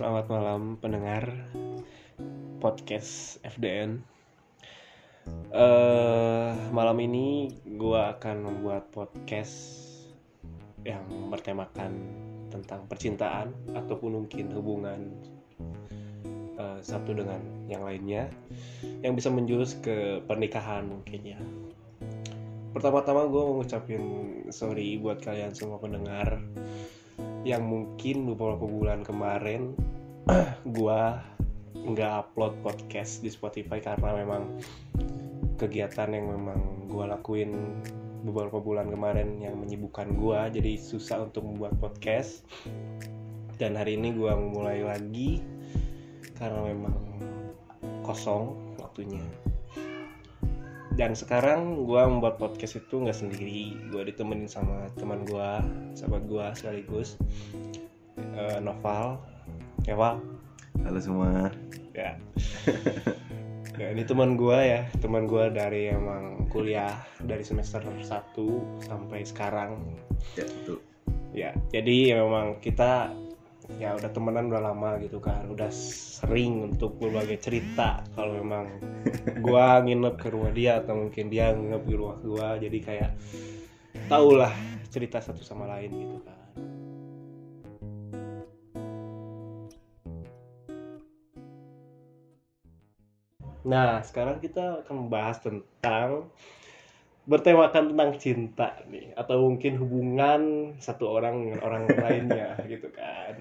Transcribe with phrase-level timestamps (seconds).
[0.00, 1.28] Selamat malam pendengar
[2.56, 4.00] podcast FDN.
[5.52, 9.52] Eh, malam ini gue akan membuat podcast
[10.88, 12.16] yang bertemakan
[12.48, 15.20] tentang percintaan ataupun mungkin hubungan
[16.56, 18.32] eh, satu dengan yang lainnya
[19.04, 21.40] yang bisa menjurus ke pernikahan mungkin ya.
[22.72, 24.02] Pertama-tama gue mau ngucapin
[24.48, 26.40] sorry buat kalian semua pendengar
[27.42, 29.72] yang mungkin beberapa bulan kemarin
[30.76, 31.24] gua
[31.72, 34.60] nggak upload podcast di Spotify karena memang
[35.56, 37.80] kegiatan yang memang gua lakuin
[38.20, 42.44] beberapa bulan kemarin yang menyibukkan gua jadi susah untuk membuat podcast.
[43.56, 45.40] Dan hari ini gua mulai lagi
[46.36, 46.96] karena memang
[48.04, 49.20] kosong waktunya
[50.98, 53.78] dan sekarang gue membuat podcast itu nggak sendiri.
[53.90, 55.50] Gue ditemenin sama teman gue
[55.94, 57.14] sahabat gue sekaligus.
[58.18, 59.20] Eh, Noval.
[59.86, 60.18] Ewa.
[60.82, 61.50] Halo semua.
[61.94, 62.18] ya.
[63.78, 64.84] Ya ini teman gue ya.
[65.00, 68.04] Teman gue dari emang kuliah dari semester 1
[68.84, 69.80] sampai sekarang.
[70.36, 70.78] Ya, betul.
[71.30, 73.14] ya jadi ya memang kita
[73.78, 78.66] ya udah temenan udah lama gitu kan udah sering untuk berbagai cerita kalau memang
[79.44, 82.48] gua nginep ke rumah dia atau mungkin dia nginep di rumah gua.
[82.58, 83.10] Jadi kayak
[84.10, 84.52] tau lah
[84.90, 86.40] cerita satu sama lain gitu kan.
[93.60, 96.32] Nah sekarang kita akan membahas tentang
[97.28, 100.40] bertemakan tentang cinta nih atau mungkin hubungan
[100.82, 103.38] satu orang dengan orang lainnya gitu kan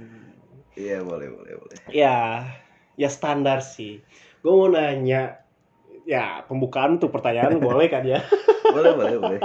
[0.79, 1.77] Iya, boleh, boleh, boleh.
[1.91, 2.47] ya
[2.95, 3.99] ya standar sih
[4.39, 5.39] gue mau nanya
[6.07, 8.23] ya pembukaan untuk pertanyaan boleh kan ya
[8.69, 9.41] Boleh, boleh, boleh.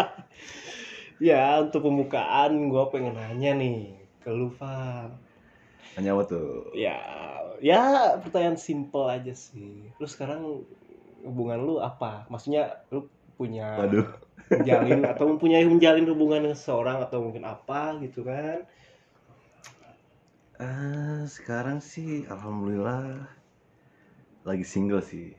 [1.33, 5.11] ya untuk pembukaan gue pengen nanya nih ke lu Far.
[5.97, 6.75] Hanya apa tuh?
[6.75, 6.99] ya
[7.63, 10.67] ya pertanyaan simple aja sih lu sekarang
[11.25, 13.09] hubungan lu apa maksudnya lu
[13.39, 14.07] punya Waduh.
[14.51, 18.67] menjalin atau mempunyai menjalin hubungan dengan seseorang atau mungkin apa gitu kan
[20.63, 23.27] Ah, sekarang sih alhamdulillah
[24.45, 25.35] lagi single sih.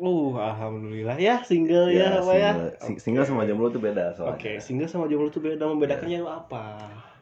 [0.00, 2.70] uh alhamdulillah ya single ya, apa ya single.
[2.80, 4.32] Sing- Single sama jomblo tuh beda soalnya.
[4.40, 6.64] oke single sama jomblo tuh beda membedakannya apa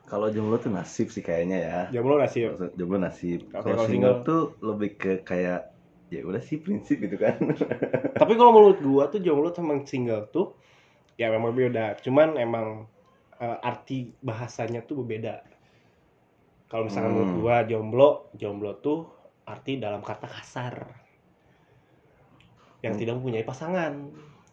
[0.07, 1.79] Kalau jomblo tuh nasib sih kayaknya ya.
[1.93, 3.41] jomblo Maksud- Jomblo nasib.
[3.51, 4.17] Oke, kalau single, single?
[4.25, 5.69] tuh lebih ke kayak
[6.09, 7.37] ya udah sih prinsip gitu kan.
[8.23, 10.55] tapi kalau menurut gua tuh jomblo sama single tuh
[11.19, 12.87] ya memang beda cuman emang
[13.43, 15.43] eh, arti bahasanya tuh berbeda
[16.71, 17.17] kalau misalkan Hmm.
[17.17, 18.09] menurut gua jomblo
[18.41, 18.99] jomblo tuh
[19.49, 20.75] arti dalam kata kasar
[22.83, 23.01] yang Hmm.
[23.01, 23.93] tidak mempunyai pasangan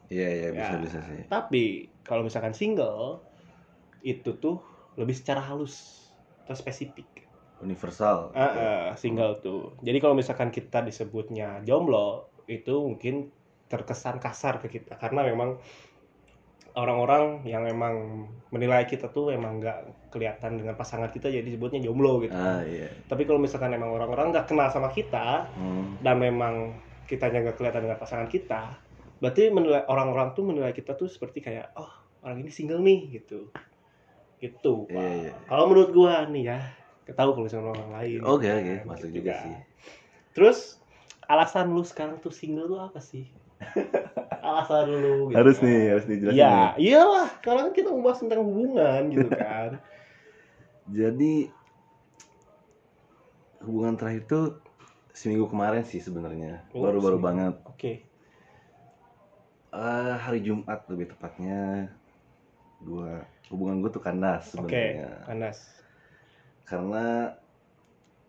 [0.09, 0.81] Iya, iya bisa Ya.
[0.85, 1.21] bisa sih.
[1.25, 1.63] tapi
[2.05, 3.25] kalau misalkan single
[4.05, 4.61] itu tuh
[4.95, 5.75] lebih secara halus
[6.45, 7.25] atau spesifik
[7.63, 8.29] Universal.
[8.35, 9.79] Ah, ah, single tuh.
[9.81, 13.31] Jadi kalau misalkan kita disebutnya jomblo, itu mungkin
[13.71, 15.57] terkesan kasar ke kita karena memang
[16.75, 22.19] orang-orang yang memang menilai kita tuh emang nggak kelihatan dengan pasangan kita jadi disebutnya jomblo
[22.23, 22.35] gitu.
[22.35, 22.91] Ah, iya.
[23.07, 25.99] Tapi kalau misalkan emang orang-orang nggak kenal sama kita Hmm.
[26.03, 26.75] dan memang
[27.07, 28.75] kitanya nggak kelihatan dengan pasangan kita,
[29.23, 31.91] berarti menilai orang-orang tuh menilai kita tuh seperti kayak oh
[32.25, 33.47] orang ini single nih gitu.
[34.41, 34.75] Gitu.
[34.91, 35.33] Iya, iya.
[35.47, 36.59] Kalau menurut gua nih ya,
[37.07, 38.19] ketahu kalau misalkan orang lain.
[38.25, 39.41] Oke, oke, masuk gitu juga kan.
[39.47, 39.55] sih.
[40.35, 40.59] Terus
[41.25, 43.31] alasan lu sekarang tuh single tuh apa sih?
[44.41, 45.37] Alasan lu gitu.
[45.37, 45.65] Harus kan.
[45.65, 46.37] nih, harus dijelasin.
[46.37, 46.69] Iya, nih.
[46.85, 47.29] iyalah.
[47.41, 49.71] Kalau kan kita membahas tentang hubungan gitu kan.
[50.85, 51.33] Jadi
[53.65, 54.45] hubungan terakhir tuh
[55.11, 56.61] seminggu kemarin sih sebenarnya.
[56.71, 57.25] Oh, Baru-baru seminggu.
[57.25, 57.55] banget.
[57.65, 57.93] Oke.
[59.71, 61.89] Eh, hari Jumat lebih tepatnya.
[62.79, 65.25] Gua hubungan gue tuh kandas sebenarnya.
[65.25, 65.57] panas.
[66.65, 67.33] Karena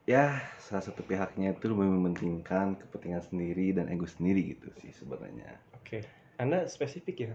[0.06, 5.58] ya salah satu pihaknya itu lebih mementingkan kepentingan sendiri dan ego sendiri gitu sih sebenarnya.
[5.74, 6.06] Oke.
[6.36, 7.34] Anda spesifik ya.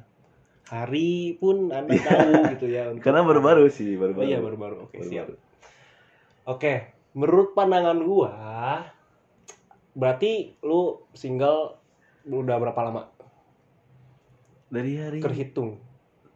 [0.66, 2.88] Hari pun Anda tahu gitu ya.
[2.90, 4.24] untuk- Karena baru-baru sih, baru-baru.
[4.26, 4.88] iya, baru-baru.
[4.88, 5.28] Oke, siap.
[5.28, 5.36] Baru-baru.
[6.48, 6.74] Oke,
[7.12, 8.32] menurut pandangan gua
[9.92, 11.76] berarti lu single
[12.24, 13.12] udah berapa lama?
[14.72, 15.84] Dari hari Terhitung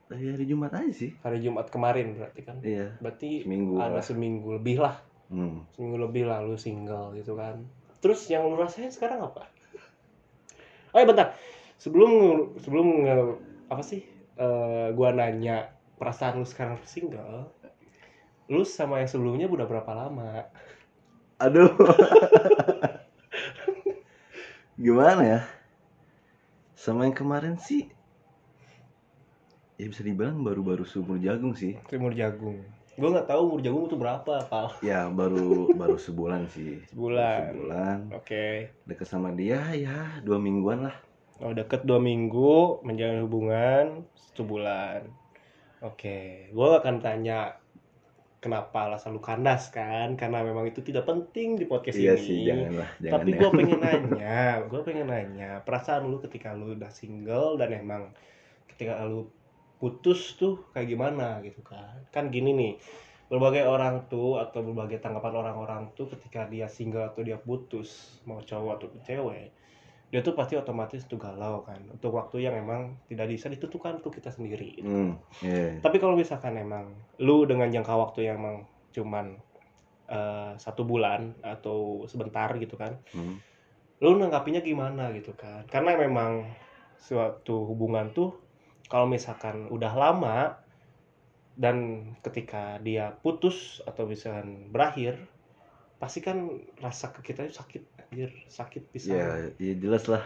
[0.05, 1.15] dari hari Jumat aja sih.
[1.23, 2.59] hari Jumat kemarin berarti kan.
[2.61, 4.03] Iya, Berarti seminggu ada lah.
[4.03, 5.65] seminggu lebih lah Hmm.
[5.73, 7.65] seminggu lebih lah lu single gitu kan
[7.97, 9.49] terus yang lu rasain sekarang apa
[10.93, 11.33] oh ya bentar
[11.81, 12.11] sebelum
[12.61, 12.87] sebelum
[13.65, 14.05] apa sih
[14.37, 17.49] eh, gua nanya perasaan lu sekarang single
[18.45, 20.45] lu sama yang sebelumnya udah berapa lama
[21.35, 21.67] Aduh.
[24.85, 25.39] Gimana ya?
[26.79, 27.91] Sama yang kemarin sih
[29.75, 31.75] ya bisa dibilang baru-baru seumur jagung sih.
[31.91, 32.63] Timur Jagung
[32.95, 34.71] gue nggak tahu umur jagung itu berapa pal.
[34.79, 36.79] Ya baru baru sebulan sih.
[36.91, 37.51] Sebulan.
[37.51, 37.97] sebulan.
[38.15, 38.71] Oke.
[38.87, 40.95] Deket sama dia ya dua mingguan lah.
[41.43, 45.07] Oh deket dua minggu menjalin hubungan satu bulan
[45.79, 47.55] oke gue akan tanya
[48.43, 50.13] kenapa alasan lu kandas kan?
[50.13, 52.21] Karena memang itu tidak penting di podcast iya ini.
[52.21, 53.37] sih janganlah jangan tapi ya.
[53.39, 54.39] gue pengen nanya
[54.69, 58.03] gue pengen nanya perasaan lu ketika lu udah single dan emang
[58.69, 59.31] ketika lu
[59.81, 62.73] putus tuh kayak gimana gitu kan kan gini nih
[63.27, 68.39] berbagai orang tuh atau berbagai tanggapan orang-orang tuh ketika dia single atau dia putus mau
[68.39, 69.49] cowok atau cewek
[70.13, 74.13] dia tuh pasti otomatis tuh galau kan untuk waktu yang emang tidak bisa ditentukan tuh
[74.13, 74.87] kita sendiri gitu.
[74.87, 75.11] hmm
[75.43, 78.57] iya tapi kalau misalkan emang lu dengan jangka waktu yang emang
[78.93, 79.35] cuman
[80.07, 83.41] eh, satu bulan atau sebentar gitu kan Hmm.
[84.03, 86.45] lu nanggapinya gimana gitu kan karena memang
[86.99, 88.44] suatu hubungan tuh
[88.91, 90.37] kalau misalkan udah lama
[91.55, 91.77] dan
[92.19, 95.15] ketika dia putus atau misalkan berakhir
[95.95, 96.51] pasti kan
[96.83, 99.27] rasa ke kita itu sakit anjir sakit bisa ya
[99.57, 100.21] ya jelas lah.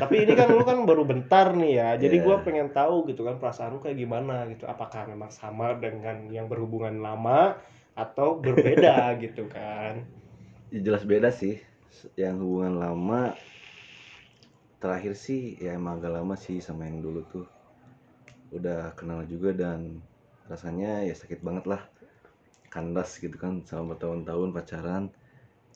[0.00, 2.24] Tapi ini kan lu kan baru bentar nih ya jadi Iya.
[2.24, 4.64] gua pengen tahu gitu kan perasaan lu kayak gimana gitu.
[4.64, 7.54] Apakah memang sama dengan yang berhubungan lama
[7.92, 10.00] atau berbeda gitu kan?
[10.72, 11.60] Ya jelas beda sih.
[12.16, 13.20] Yang hubungan lama
[14.82, 17.46] terakhir sih ya emang agak lama sih sama yang dulu tuh
[18.56, 20.00] udah kenal juga dan
[20.50, 21.82] rasanya ya sakit banget lah.
[22.72, 25.04] Kandas gitu kan selama bertahun-tahun pacaran.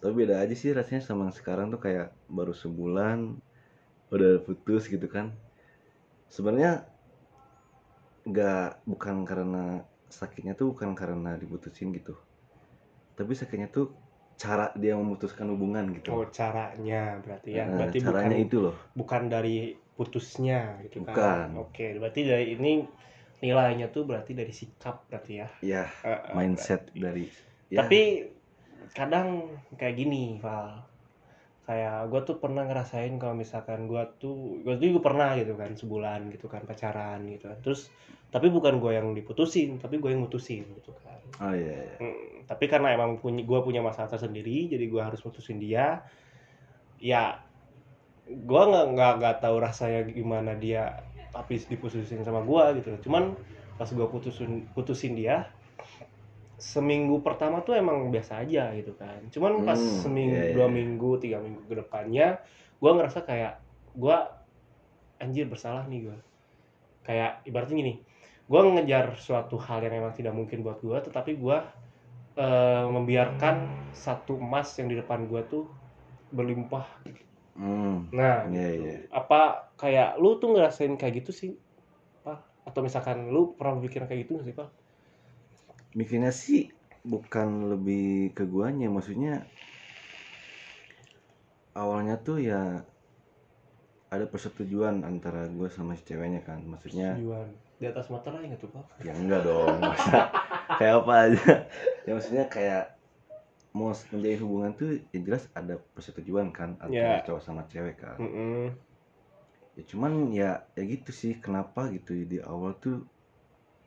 [0.00, 3.36] Tapi beda aja sih rasanya sama yang sekarang tuh kayak baru sebulan
[4.10, 5.32] udah putus gitu kan.
[6.28, 6.88] Sebenarnya
[8.26, 9.64] nggak bukan karena
[10.10, 12.18] sakitnya tuh bukan karena diputusin gitu.
[13.16, 13.92] Tapi sakitnya tuh
[14.40, 16.16] cara dia memutuskan hubungan gitu.
[16.16, 17.68] Oh caranya berarti ya.
[17.68, 18.76] Nah, berarti caranya bukan itu loh.
[18.96, 19.56] bukan dari
[19.98, 21.16] putusnya gitu Bukan.
[21.16, 22.72] kan oke berarti dari ini
[23.44, 25.48] nilainya tuh berarti dari sikap berarti ya?
[25.60, 27.00] Ya Eh, eh, mindset berarti.
[27.04, 27.24] dari
[27.72, 28.00] ya, tapi
[28.96, 29.28] kadang
[29.78, 30.68] kayak gini Val.
[31.68, 35.70] Kayak gue tuh pernah ngerasain kalau misalkan gue tuh gue tuh juga pernah gitu kan
[35.78, 37.58] sebulan gitu kan pacaran gitu kan.
[37.62, 37.80] Terus
[38.34, 41.20] tapi bukan gue yang diputusin tapi gue yang mutusin gitu kan.
[41.40, 41.98] Oh iya, iya.
[42.00, 46.02] Hmm, tapi karena emang punya gue punya masalah tersendiri jadi gue harus mutusin dia.
[47.00, 47.40] Ya
[48.30, 50.82] gue nggak nggak nggak tahu rasanya gimana dia
[51.34, 52.90] tapi diputusin sama gue gitu.
[53.10, 53.36] Cuman
[53.78, 55.36] pas gue putusin putusin dia
[56.60, 59.20] seminggu pertama tuh emang biasa aja gitu kan.
[59.34, 60.54] Cuman pas Hmm, seminggu iya, iya.
[60.54, 62.26] dua minggu tiga minggu ke depannya
[62.80, 63.54] gue ngerasa kayak
[63.96, 64.16] gue
[65.24, 66.18] anjir bersalah nih gue
[67.06, 67.94] kayak ibaratnya gini
[68.50, 71.58] gue ngejar suatu hal yang emang tidak mungkin buat gue tetapi gue
[72.44, 73.56] eh, membiarkan
[73.94, 75.64] satu emas yang di depan gue tuh
[76.34, 76.86] berlimpah
[77.60, 78.80] Hmm, nah Iya, gitu.
[78.80, 78.94] iya.
[79.20, 79.40] apa
[79.80, 81.50] kayak lu tuh ngerasain kayak gitu sih
[82.26, 82.38] pak?
[82.68, 84.68] Atau misalkan lu pernah berpikir kayak gitu nggak sih pak?
[85.98, 86.62] Mikirnya sih
[87.12, 89.32] bukan lebih ke guanya maksudnya
[91.80, 92.60] awalnya tuh ya
[94.14, 97.48] ada persetujuan antara gue sama si ceweknya kan maksudnya Tujuan
[97.80, 98.86] di atas materai nggak tuh pak.
[99.06, 100.28] Ya enggak dong masa
[100.78, 101.52] kayak apa aja.
[102.06, 102.82] Ya maksudnya kayak
[103.70, 107.22] mau menjalin hubungan tuh ya jelas ada persetujuan kan antara Ya.
[107.22, 108.74] cowok sama cewek kan Mm-mm.
[109.78, 113.06] ya cuman ya ya gitu sih kenapa gitu di awal tuh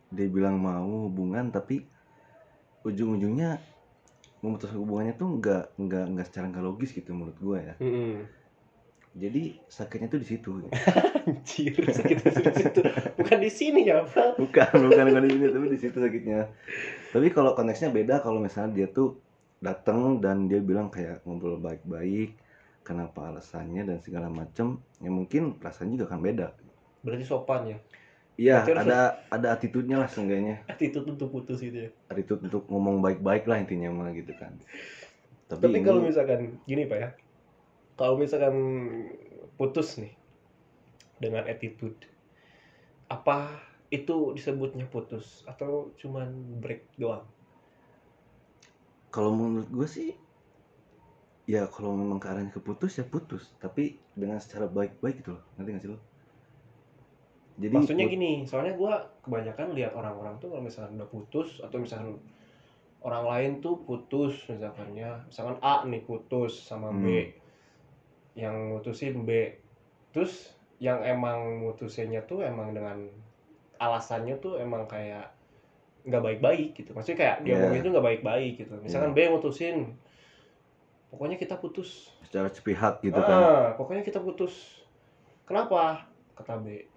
[0.08, 1.84] dia bilang mau hubungan tapi
[2.84, 3.60] ujung-ujungnya
[4.40, 8.16] memutuskan hubungannya tuh nggak nggak nggak secara nggak logis gitu menurut gue ya Mm-mm.
[9.14, 10.72] jadi sakitnya tuh di situ gitu.
[11.24, 12.82] anjir sakit di situ
[13.16, 16.40] bukan di sini ya pak bukan bukan bukan di sini tapi di situ sakitnya
[17.12, 19.20] tapi kalau konteksnya beda kalau misalnya dia tuh
[19.64, 22.36] datang dan dia bilang kayak ngobrol baik-baik
[22.84, 26.48] kenapa alasannya dan segala macem ya mungkin rasanya juga akan beda.
[27.00, 27.78] Berarti sopan ya?
[28.36, 30.68] Iya ada ada attitude-nya lah seenggaknya.
[30.68, 31.90] Attitude untuk putus gitu ya?
[32.12, 34.52] Attitude untuk ngomong baik-baik lah intinya mah gitu kan.
[35.48, 37.10] Tapi, tapi ini- kalau misalkan gini pak ya
[37.96, 38.56] kalau misalkan
[39.56, 40.12] putus nih
[41.24, 41.96] dengan attitude
[43.08, 45.48] apa itu disebutnya putus?
[45.48, 47.24] Atau cuman break doang
[49.14, 50.10] kalau menurut gue sih
[51.46, 53.54] ya kalau memang ke arahnya ke putus ya putus.
[53.62, 55.44] Tapi dengan secara baik-baik gitu loh.
[55.60, 56.00] Nanti nggak sih lo?
[57.54, 62.18] Jadi maksudnya gini soalnya gua kebanyakan lihat orang-orang tuh kalau misalkan udah putus atau misalkan
[63.06, 65.30] orang lain tuh putus misalkannya.
[65.30, 67.06] Misalkan A nih putus sama B.
[67.06, 67.30] Hmm.
[68.34, 69.62] yang mutusin B.
[70.10, 73.06] Terus yang emang mutusinnya tuh emang dengan
[73.78, 75.30] alasannya tuh emang kayak
[76.04, 76.92] nggak baik-baik gitu.
[76.92, 77.80] Maksudnya kayak dia Yeah.
[77.80, 78.76] itu nggak baik-baik gitu.
[78.84, 79.96] Misalkan B mutusin
[81.10, 82.12] pokoknya kita putus.
[82.28, 83.40] Secara sepihak gitu ah, kan.
[83.80, 84.84] pokoknya kita putus.
[85.48, 86.10] Kenapa?
[86.36, 86.90] Kata B.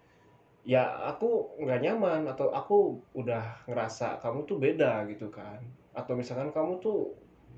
[0.67, 5.63] Ya aku nggak nyaman atau aku udah ngerasa kamu tuh beda gitu kan.
[5.95, 7.15] Atau misalkan kamu tuh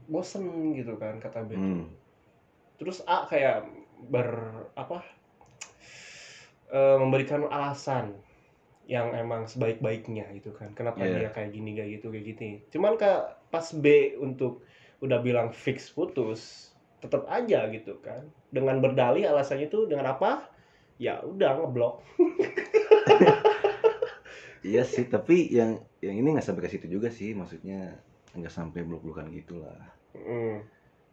[0.09, 1.55] bosen gitu kan kata B.
[1.55, 1.61] Tuh.
[1.61, 1.87] Hmm.
[2.78, 3.67] terus A kayak
[4.07, 4.31] ber
[4.78, 5.02] apa
[6.71, 8.14] eh, memberikan alasan
[8.88, 11.28] yang emang sebaik-baiknya gitu kan kenapa Iya.
[11.28, 13.12] dia kayak gini kayak gitu kayak gini cuman ke
[13.52, 14.64] pas B untuk
[15.04, 20.49] udah bilang fix putus tetap aja gitu kan dengan berdalih alasannya itu dengan apa
[20.97, 22.00] ya udah ngeblok
[24.59, 27.95] Iya sih, tapi yang yang ini nggak sampai ke situ juga sih, maksudnya
[28.35, 29.78] nggak sampai blok-blokan gitulah.
[30.18, 30.66] Hmm.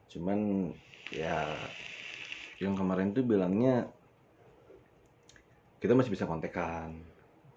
[0.10, 0.74] Cuman
[1.14, 1.54] ya
[2.58, 3.86] yang kemarin tuh bilangnya
[5.78, 7.06] kita masih bisa kontekan.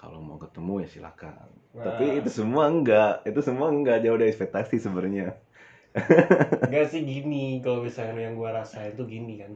[0.08, 1.48] Kalau mau ketemu ya silakan.
[1.76, 1.84] Nah.
[1.84, 5.36] Tapi itu semua enggak, itu semua enggak jauh dari ekspektasi sebenarnya.
[6.64, 9.52] Enggak sih gini kalau misalkan yang gua rasain tuh gini kan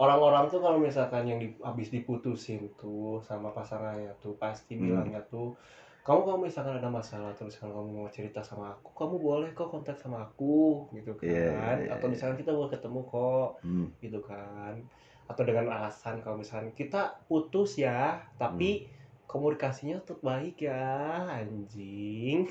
[0.00, 4.84] orang-orang tuh kalau misalkan yang di, habis diputusin tuh sama pasangannya tuh pasti Hmm.
[4.88, 5.54] bilangnya tuh
[6.06, 9.68] kamu kalau misalkan ada masalah terus kalau kamu mau cerita sama aku kamu boleh kok
[9.68, 12.12] kontak sama aku gitu kan Iya, iya, iya, atau iya.
[12.16, 13.86] misalkan kita boleh ketemu kok Hmm.
[14.00, 14.74] gitu kan
[15.30, 18.99] atau dengan alasan kalau misalkan kita putus ya tapi Hmm.
[19.30, 20.82] Komunikasinya tetap baik ya
[21.30, 22.50] anjing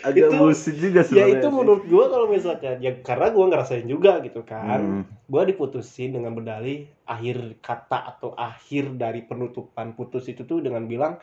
[0.00, 1.32] Agak Itu- bullshit juga ya sebenarnya.
[1.34, 1.54] itu sih.
[1.54, 5.04] menurut gua kalau misalkan ya karena gua ngerasain juga gitu kan Hmm.
[5.24, 11.16] gue diputusin dengan berdalih akhir kata atau akhir dari penutupan putus itu tuh dengan bilang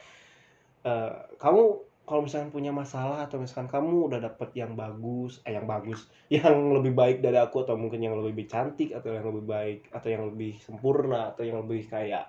[0.82, 1.62] "Eh, kamu
[2.04, 6.54] kalau misalkan punya masalah atau misalkan kamu udah dapet yang bagus eh yang bagus yang
[6.72, 10.26] lebih baik dari aku atau mungkin yang lebih cantik atau yang lebih baik atau yang
[10.28, 12.26] lebih sempurna atau yang lebih kayak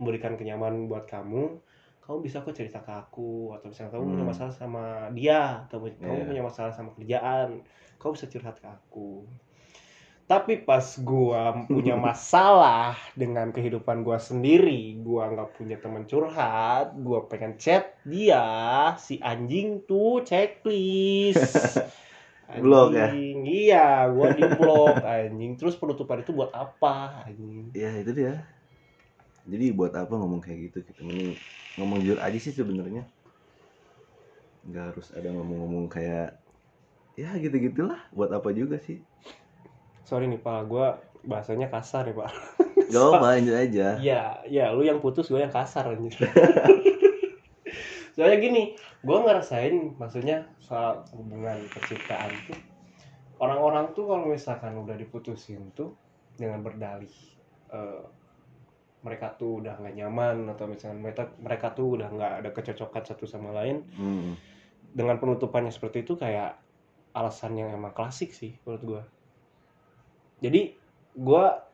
[0.00, 1.42] memberikan kenyamanan buat kamu
[2.04, 4.32] kamu bisa kok cerita ke aku atau misalkan kamu punya Hmm.
[4.32, 4.84] masalah sama
[5.18, 6.26] dia atau kamu Iya.
[6.28, 7.62] punya masalah sama kerjaan
[8.00, 9.28] kamu bisa curhat ke aku
[10.30, 11.42] tapi pas gua
[11.74, 18.44] punya masalah dengan kehidupan gua sendiri gua nggak punya teman curhat gua pengen chat dia
[19.06, 21.82] si anjing tuh checklist
[22.60, 23.08] Blok ya?
[23.50, 26.94] Iya gua di blok anjing terus penutupan itu buat apa
[27.26, 28.59] anjing Ya itu dia.
[29.52, 30.78] Jadi buat apa ngomong kayak gitu?
[30.88, 31.30] Kita mending
[31.78, 33.02] ngomong jujur aja sih sebenarnya.
[34.68, 36.26] Nggak harus ada ngomong-ngomong kayak
[37.20, 38.00] ya gitu-gitulah.
[38.16, 38.98] Buat apa juga sih?
[40.08, 40.86] sorry nih pak gua
[41.30, 42.30] bahasanya kasar ya pak
[42.90, 43.88] Gak apa lanjut aja.
[44.02, 46.14] Iya, ya lu yang putus gue yang kasar anjir.
[48.14, 48.62] Soalnya gini,
[49.06, 52.58] gue ngerasain maksudnya soal hubungan percintaan tuh
[53.40, 55.96] orang-orang tuh kalau misalkan udah diputusin tuh
[56.36, 57.12] dengan berdalih
[57.72, 58.02] eh,
[59.00, 63.24] mereka tuh udah nggak nyaman atau misalkan mereka mereka tuh udah nggak ada kecocokan satu
[63.24, 64.36] sama lain Hmm.
[64.92, 66.58] dengan penutupannya seperti itu kayak
[67.16, 69.02] alasan yang emang klasik sih menurut gua.
[70.40, 70.72] Jadi
[71.14, 71.64] gua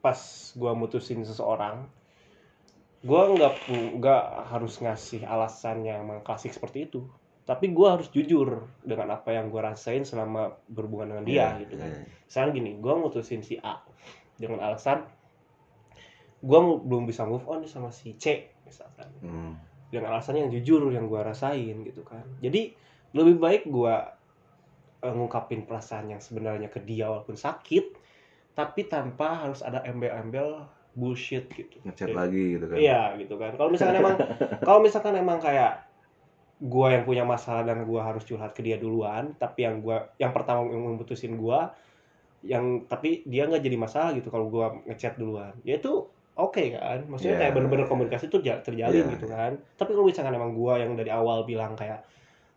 [0.00, 0.18] pas
[0.54, 1.86] gua mutusin seseorang,
[3.02, 3.54] gua nggak
[3.98, 7.04] nggak harus ngasih alasan yang emang klasik seperti itu.
[7.46, 11.74] Tapi gua harus jujur dengan apa yang gua rasain selama berhubungan dengan dia Iya, gitu
[11.78, 11.88] kan.
[11.94, 12.02] iya.
[12.26, 13.80] Misalnya gini, gua mutusin si A
[14.36, 15.06] dengan alasan
[16.46, 19.10] gua mu- belum bisa move on sama si C misalkan.
[19.20, 19.52] Hmm.
[19.86, 22.22] dengan alasan yang jujur yang gua rasain gitu kan.
[22.38, 22.74] Jadi
[23.12, 24.14] lebih baik gua
[24.98, 27.94] eh, ngungkapin perasaan yang sebenarnya ke dia walaupun sakit
[28.52, 31.76] tapi tanpa harus ada embel-embel bullshit gitu.
[31.84, 32.76] Ngechat Jadi- lagi gitu kan.
[32.76, 33.52] iya gitu kan.
[33.54, 34.16] Kalau misalkan emang
[34.66, 35.86] kalau misalkan emang kayak
[36.58, 40.32] gua yang punya masalah dan gua harus curhat ke dia duluan tapi yang gua yang
[40.32, 41.76] pertama yang memutusin gua
[42.40, 45.52] yang tapi dia nggak jadi masalah gitu kalau gua ngechat duluan.
[45.62, 47.40] Ya itu oke kan maksudnya Iya.
[47.42, 49.12] kayak bener-bener komunikasi tuh ja- terjalin Iya.
[49.12, 52.04] gitu kan tapi kalau misalkan emang gua yang dari awal bilang kayak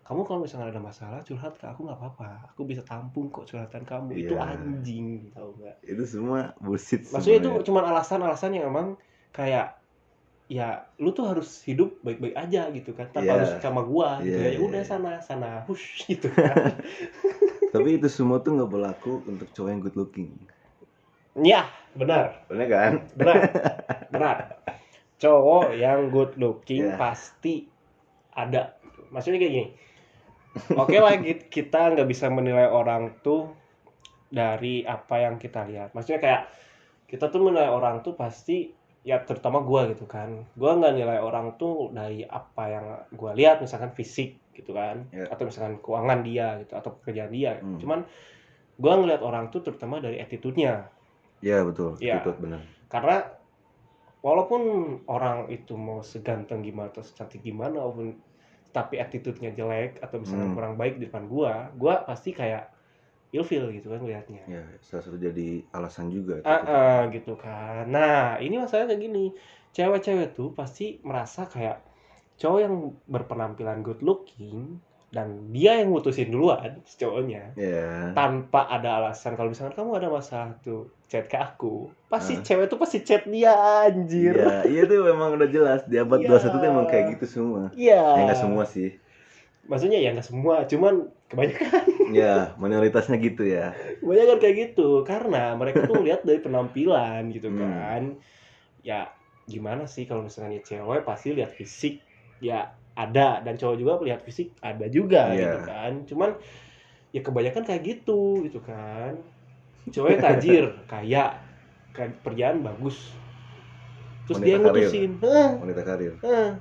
[0.04, 3.84] kamu kalau misalkan ada masalah curhat ke aku nggak apa-apa aku bisa tampung kok curhatan
[3.84, 4.42] kamu itu Iya.
[4.44, 7.06] anjing tau nggak Itu semua bullshit.
[7.08, 7.66] maksudnya itu sebenarnya.
[7.66, 8.88] cuma alasan-alasan yang emang
[9.30, 9.78] kayak
[10.50, 13.34] ya lu tuh harus hidup baik-baik aja gitu kan tanpa Iya.
[13.38, 14.90] harus sama gua gitu Iya, ya iya, udah iya.
[14.90, 16.74] sana sana hush gitu kan
[17.70, 20.34] Tapi itu semua tuh nggak berlaku untuk cowok yang good looking.
[21.42, 22.46] Ya benar.
[22.46, 22.92] Bener kan?
[23.14, 23.36] benar
[24.14, 24.38] benar.
[25.18, 26.96] Cowok yang good looking Iya.
[26.96, 27.68] pasti
[28.32, 28.80] ada.
[29.10, 29.68] Maksudnya kayak gini.
[30.74, 33.52] Oke lah ki- kita nggak bisa menilai orang tuh
[34.26, 35.92] dari apa yang kita lihat.
[35.92, 36.42] Maksudnya kayak
[37.06, 38.70] kita tuh menilai orang tuh pasti
[39.02, 40.46] ya terutama gua gitu kan.
[40.54, 45.08] Gua nggak nilai orang tuh dari apa yang gua lihat misalkan fisik gitu kan.
[45.10, 45.32] Iya.
[45.32, 47.58] atau misalkan keuangan dia gitu atau pekerjaan dia.
[47.58, 47.76] Hmm.
[47.76, 48.00] cuman
[48.76, 50.88] gua ngelihat orang tuh terutama dari attitude-nya
[51.40, 51.96] Iya betul.
[52.00, 52.20] Iya.
[52.22, 52.62] Itu benar.
[52.90, 53.16] karena
[54.20, 54.62] walaupun
[55.08, 58.18] orang itu mau seganteng gimana atau secantik gimana walaupun
[58.70, 60.56] tapi attitude-nya jelek atau misalnya Hmm.
[60.58, 62.70] kurang baik di depan gua gua pasti kayak
[63.32, 66.42] ilfeel gitu kan liatnya Ya, salah satu jadi alasan juga.
[66.44, 69.26] ah ah, gitu kan nah ini masalahnya kayak gini
[69.72, 71.86] cewek-cewek tuh pasti merasa kayak
[72.42, 77.58] cowok yang berpenampilan good looking dan dia yang mutusin duluan cowoknya.
[77.58, 79.34] Ya tanpa ada alasan.
[79.34, 82.46] Kalau misalkan kamu ada masalah tuh chat ke aku pasti Ah.
[82.46, 83.50] cewek tuh pasti chat dia
[83.86, 84.38] anjir.
[84.38, 85.82] Iya iya tuh memang udah jelas.
[85.86, 86.38] Di abad Iya.
[86.38, 87.74] 21 tuh emang kayak gitu semua.
[87.74, 88.02] Iya.
[88.18, 88.90] Ya nggak semua sih.
[89.66, 90.94] Maksudnya ya nggak semua cuman
[91.26, 91.84] kebanyakan.
[92.10, 93.74] Ya mayoritasnya gitu ya.
[94.02, 97.58] Kebanyakan kayak gitu karena mereka tuh lihat dari penampilan gitu Hmm.
[97.58, 98.04] kan.
[98.82, 99.10] Ya
[99.46, 102.06] gimana sih kalau misalnya ya cewek pasti lihat fisik.
[102.38, 105.40] Ya ada dan cowok juga lihat fisik ada juga Iya.
[105.40, 105.92] gitu kan.
[106.04, 106.30] Cuman
[107.10, 109.16] ya kebanyakan kayak gitu gitu kan.
[109.88, 111.40] Cowoknya tajir kaya
[111.96, 113.16] kerjaan bagus.
[114.28, 114.90] Terus dia yang Wanita karir.
[114.92, 115.12] mutusin.
[115.58, 116.14] Wanita karir.
[116.22, 116.52] Hah.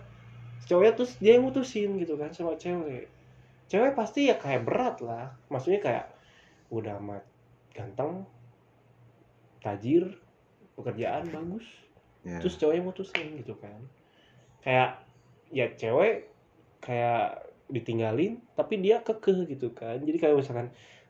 [0.69, 3.09] cowoknya terus dia yang mutusin gitu kan sama cewek.
[3.67, 5.33] Cewek pasti ya kayak berat lah.
[5.49, 6.07] Maksudnya kayak
[6.69, 7.25] udah amat
[7.73, 8.29] ganteng
[9.59, 10.07] tajir
[10.77, 11.65] pekerjaan bagus.
[12.23, 13.81] Ya terus cowoknya mutusin gitu kan.
[14.61, 15.01] Kayak
[15.49, 16.28] ya cewek
[16.81, 20.01] kayak ditinggalin tapi dia kekeh gitu kan.
[20.01, 20.69] Jadi kayak misalkan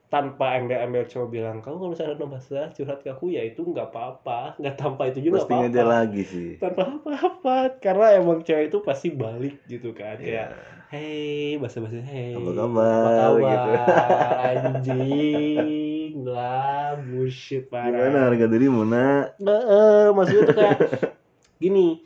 [0.09, 3.93] tanpa embel-embel cowok bilang kamu kalau misalnya ada masalah curhat ke aku ya itu nggak
[3.93, 4.57] apa-apa.
[4.57, 5.69] Nggak tanpa itu juga pasti apa-apa.
[5.69, 6.51] aja lagi sih.
[6.57, 7.57] Tanpa apa-apa.
[7.79, 10.17] Karena emang cewek itu pasti balik gitu kan.
[10.17, 10.45] Kayak ya
[10.89, 12.89] hey bahasa bahasa hey Apa kabar?
[12.89, 13.37] apa kabar?
[13.45, 13.73] Gitu.
[14.49, 17.93] anjing lah bullshit parah.
[17.93, 19.37] Gimana harga dirimu nak?
[19.37, 20.79] Heeh, maksudnya tuh kayak
[21.63, 22.01] gini.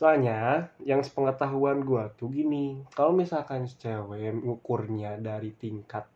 [0.00, 6.08] Soalnya yang sepengetahuan gua tuh gini, kalau misalkan cewek ngukurnya dari tingkat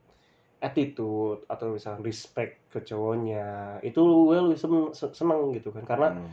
[0.56, 5.84] attitude atau misalkan respect ke cowoknya, itu gue lebih sen- se- seneng gitu kan.
[5.84, 6.32] Karena Hmm.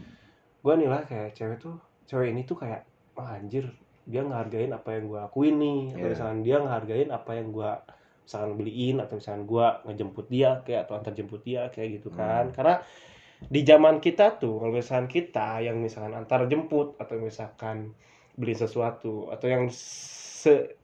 [0.63, 1.75] gua nilai kayak cewek tuh,
[2.07, 2.87] cewek ini tuh kayak,
[3.19, 3.67] wah anjir,
[4.07, 5.81] dia ngehargain apa yang gua lakuin nih.
[5.99, 6.11] Atau Iya.
[6.15, 7.83] misalkan dia ngehargain apa yang gua
[8.23, 12.47] misalkan beliin atau misalkan gua ngejemput dia kayak atau antar jemput dia kayak gitu kan.
[12.47, 12.55] Hmm.
[12.55, 12.79] Karena
[13.49, 17.95] di zaman kita tuh kalau misalkan kita yang misalkan antar jemput atau misalkan
[18.38, 19.65] beli sesuatu atau yang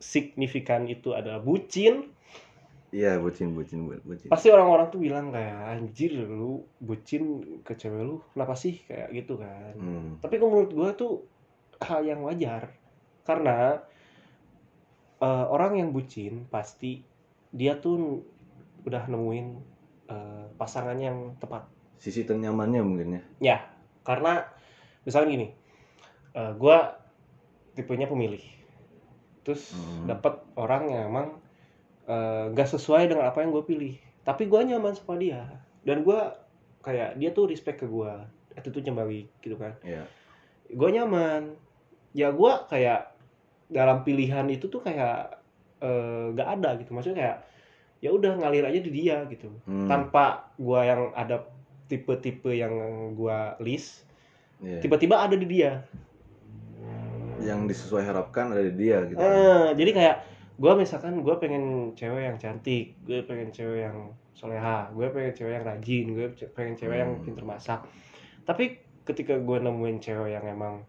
[0.01, 2.13] signifikan itu adalah bucin
[2.93, 4.27] iya bucin bucin bu- bucin.
[4.31, 7.23] pasti orang-orang tuh bilang kayak anjir lu bucin
[7.63, 8.83] ke cewek lu kenapa sih?
[8.87, 9.73] Kayak gitu kan.
[9.75, 10.09] Hmm.
[10.23, 11.13] tapi kalau menurut gua tuh
[11.83, 12.63] hal yang wajar.
[13.27, 13.79] Karena
[15.21, 17.01] eh, orang yang bucin pasti
[17.51, 18.23] dia tuh
[18.87, 19.47] udah nemuin
[20.13, 21.63] eh, pasangan yang tepat
[21.97, 23.21] sisi ternyamannya mungkin ya.
[23.37, 23.57] Ya,
[24.01, 24.45] karena
[25.03, 25.47] misalnya gini,
[26.33, 26.97] eh, gua
[27.73, 28.41] tipenya pemilih,
[29.41, 30.09] terus Hmm.
[30.09, 31.27] dapat orang yang emang
[32.07, 35.43] eh, nggak sesuai dengan apa yang gue pilih, tapi gua nyaman sama dia,
[35.83, 36.39] dan gua
[36.79, 38.23] kayak dia tuh respect ke gua,
[38.55, 40.07] attitude-nya baik gitu kan, ya
[40.71, 41.51] gue nyaman,
[42.15, 43.11] ya gua kayak
[43.67, 45.35] dalam pilihan itu tuh kayak
[45.83, 47.37] eh, nggak ada gitu, maksudnya kayak
[47.99, 49.51] ya udah ngalir aja di dia gitu.
[49.67, 49.91] Hmm.
[49.91, 51.43] tanpa gua yang ada
[51.87, 52.71] tipe-tipe yang
[53.13, 54.03] gua list
[54.57, 54.81] Iya.
[54.81, 55.85] tiba-tiba ada di dia
[57.37, 60.15] yang disesuai harapkan ada di dia gitu Eh, jadi kayak
[60.57, 63.97] gua misalkan gua pengen cewek yang cantik gue pengen cewek yang
[64.33, 67.23] soleha gue pengen cewek yang rajin gue pengen cewek yang Hmm.
[67.23, 67.79] pinter masak
[68.43, 70.81] tapi ketika gua nemuin cewek yang emang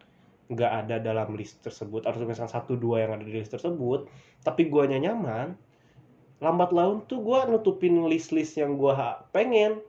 [0.49, 4.09] nggak ada dalam list tersebut atau misalkan satu dua yang ada di list tersebut
[4.41, 5.53] tapi guanya nyaman
[6.41, 9.85] lambat laun tuh gua nutupin list-list yang gua ha- pengen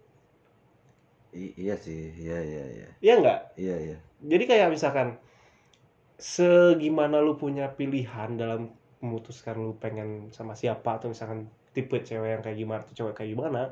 [1.33, 2.87] I- iya sih iya iya iya.
[2.99, 3.39] Iya nggak?
[3.57, 3.97] Iya iya.
[4.25, 5.15] Jadi kayak misalkan
[6.19, 12.43] segimana lu punya pilihan dalam memutuskan lu pengen sama siapa atau misalkan tipe cewek yang
[12.43, 13.71] kayak gimana atau cowok kayak gimana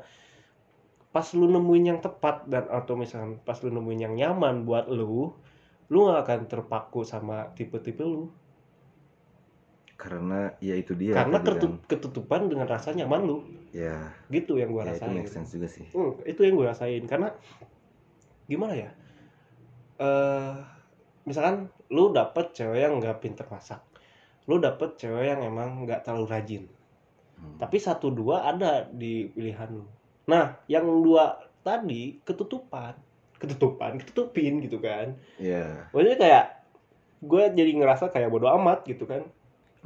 [1.12, 5.32] pas lu nemuin yang tepat dan atau misalkan pas lu nemuin yang nyaman buat lu
[5.88, 8.28] lu gak akan terpaku sama tipe-tipe lu
[9.98, 13.42] karena ya itu dia karena tadi ketu- ketutupan dengan rasa nyaman lu.
[13.74, 14.14] Ya.
[14.30, 15.18] Gitu yang gua ya itu rasain.
[15.18, 15.90] make sense juga sih.
[15.90, 17.02] Hmm, itu yang gue rasain.
[17.10, 17.34] Karena
[18.46, 18.90] gimana ya?
[19.98, 20.54] Eh
[21.26, 23.82] misalkan lu dapet cewek yang nggak pinter masak.
[24.46, 26.64] Lu dapet cewek yang emang nggak terlalu rajin.
[27.38, 27.54] Hmm.
[27.54, 29.86] tapi satu dua ada di pilihan lu.
[30.26, 32.98] Nah yang dua tadi ketutupan.
[33.38, 35.14] Ketutupan ketutupin gitu kan.
[35.38, 35.90] Iya.
[35.94, 36.44] maksudnya kayak
[37.22, 39.26] gue jadi ngerasa kayak bodo amat gitu kan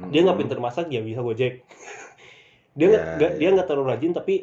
[0.07, 0.43] dia nggak Hmm.
[0.43, 1.63] pinter masak ya bisa gojek
[2.77, 3.39] dia nggak Ya, nggak- ya.
[3.39, 4.35] dia nggak terlalu rajin tapi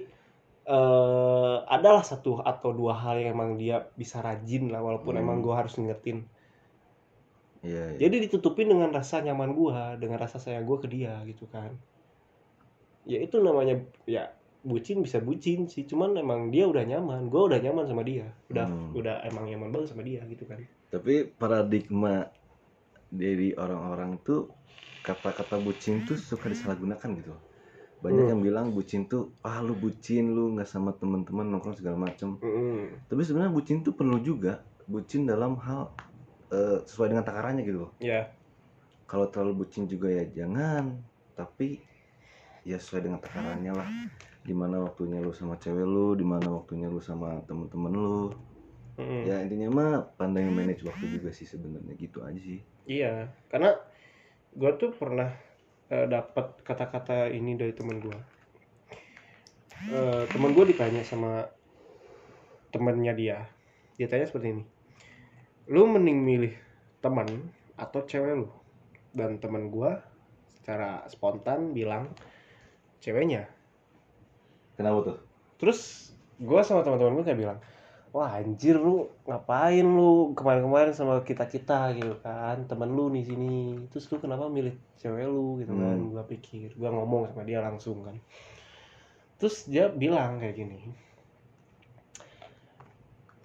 [0.63, 5.23] eh adalah satu atau dua hal yang emang dia bisa rajin lah walaupun Hmm.
[5.23, 6.25] emang gue harus ngingetin
[7.61, 7.99] Iya, iya.
[8.01, 11.77] jadi ditutupin dengan rasa nyaman gue dengan rasa sayang gue ke dia gitu kan
[13.03, 17.59] ya itu namanya ya bucin bisa bucin sih cuman emang dia udah nyaman gue udah
[17.59, 18.93] nyaman sama dia udah Hmm.
[18.95, 22.29] udah emang nyaman banget sama dia gitu kan Tapi paradigma
[23.11, 24.41] dari orang-orang tuh
[25.07, 27.35] kata-kata bucin tuh suka disalahgunakan gitu.
[28.05, 28.31] Banyak Hmm.
[28.33, 32.41] yang bilang bucin tuh ah lu bucin lu nggak sama teman-teman nongkrong segala macem.
[32.43, 33.01] Mm-mm.
[33.11, 35.83] Tapi sebenarnya bucin tuh perlu juga bucin dalam hal
[36.53, 38.33] eh, sesuai dengan takarannya gitu loh ya
[39.11, 40.85] kalau terlalu bucin juga ya jangan
[41.39, 41.69] tapi
[42.71, 43.91] ya sesuai dengan takarannya lah
[44.49, 48.21] di mana waktunya lu sama cewek lu di mana waktunya lu sama temen-temen lu
[48.99, 49.27] Mm-mm.
[49.29, 53.79] ya intinya mah pandai manage waktu juga sih sebenarnya gitu aja sih Iya, karena
[54.51, 55.31] gue tuh pernah
[55.95, 58.19] eh, dapat kata-kata ini dari temen gue.
[59.95, 61.47] Eh, temen gue ditanya sama
[62.75, 63.39] temennya dia,
[63.95, 64.65] dia tanya seperti ini,
[65.71, 66.55] lu mending milih
[66.99, 67.27] teman
[67.79, 68.51] atau cewek lu?
[69.15, 69.91] Dan temen gue
[70.51, 72.11] secara spontan bilang
[72.99, 73.47] ceweknya.
[74.75, 75.19] kenapa tuh
[75.61, 77.59] Terus gue sama teman-teman gue kayak bilang,
[78.11, 82.67] wah anjir lu ngapain lu kemarin-kemarin sama kita kita gitu kan.
[82.67, 83.87] Temen lu nih sini.
[83.91, 85.63] Terus lu kenapa milih cewek lu?
[85.63, 85.97] Gitu kan.
[85.99, 86.13] Hmm.
[86.15, 88.17] gue pikir gue ngomong sama dia langsung kan.
[89.41, 91.11] Terus dia bilang kayak gini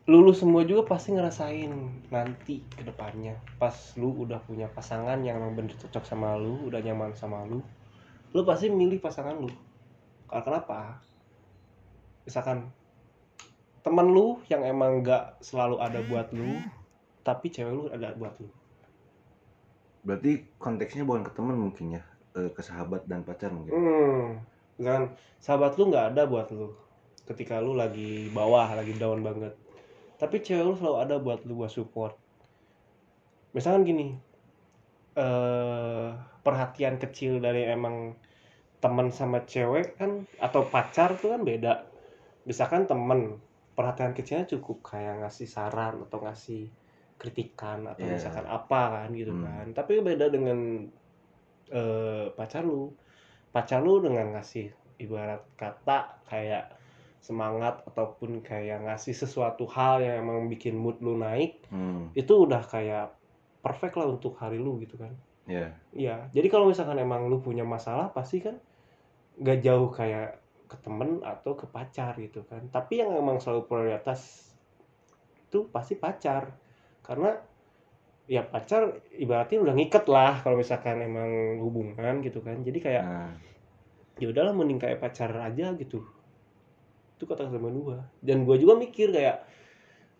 [0.06, 1.74] lu, lu semua juga pasti ngerasain
[2.14, 3.42] nanti ke depannya.
[3.58, 7.66] Pas lu udah punya pasangan yang emang bener cocok sama lu udah nyaman sama lu
[8.36, 9.50] lu pasti milih pasangan lu.
[10.30, 11.00] Karena kenapa?
[12.28, 12.70] Misalkan
[13.86, 16.58] temen lu yang emang nggak selalu ada buat lu
[17.22, 18.50] tapi cewek lu ada buat lu.
[20.02, 23.72] Berarti konteksnya bukan ke teman mungkin ya eh, ke sahabat dan pacar mungkin.
[23.74, 24.26] Hmm
[24.76, 26.76] misalkan sahabat lu nggak ada buat lu
[27.26, 29.56] ketika lu lagi bawah lagi down banget.
[30.16, 32.16] Tapi cewek lu selalu ada buat lu buat support.
[33.56, 34.08] Misalkan gini
[35.16, 36.10] eh
[36.46, 38.14] perhatian kecil dari emang
[38.84, 41.88] teman sama cewek kan atau pacar tuh kan beda.
[42.46, 43.42] Misalkan temen
[43.76, 46.72] perhatian kecilnya cukup kayak ngasih saran atau ngasih
[47.16, 48.16] kritikan atau Iya.
[48.18, 49.44] misalkan apa kan gitu Hmm.
[49.44, 49.66] kan.
[49.74, 50.88] Tapi beda dengan
[51.66, 52.94] eh, pacar lu.
[53.50, 54.70] Pacar lu dengan ngasih
[55.02, 56.78] ibarat kata kayak
[57.18, 62.14] semangat ataupun kayak ngasih sesuatu hal yang emang bikin mood lu naik hmm.
[62.14, 63.18] itu udah kayak
[63.66, 65.10] perfect lah untuk hari lu gitu kan.
[65.50, 68.62] Ya Iya, jadi kalau misalkan emang lu punya masalah pasti kan
[69.42, 72.66] gak jauh kayak ke temen atau ke pacar gitu kan.
[72.70, 74.52] Tapi yang emang selalu prioritas
[75.48, 76.52] itu pasti pacar.
[77.06, 77.34] Karena
[78.26, 82.62] ya pacar ibaratnya udah ngiket lah kalau misalkan emang hubungan gitu kan.
[82.66, 83.34] Jadi kayak nah
[84.16, 86.04] ya udahlah mending kayak pacar aja gitu.
[87.16, 88.04] Itu kata temen gua.
[88.24, 89.44] Dan gua juga mikir kayak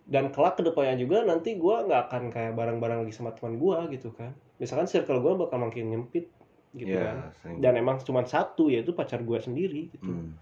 [0.06, 3.90] dan kelak ke depannya juga nanti gua nggak akan kayak bareng-bareng lagi sama teman gua
[3.90, 6.30] gitu kan misalkan circle gua bakal makin nyempit
[6.82, 10.38] gitu ya kan sering dan emang cuma satu yaitu pacar gua sendiri gitu Hmm.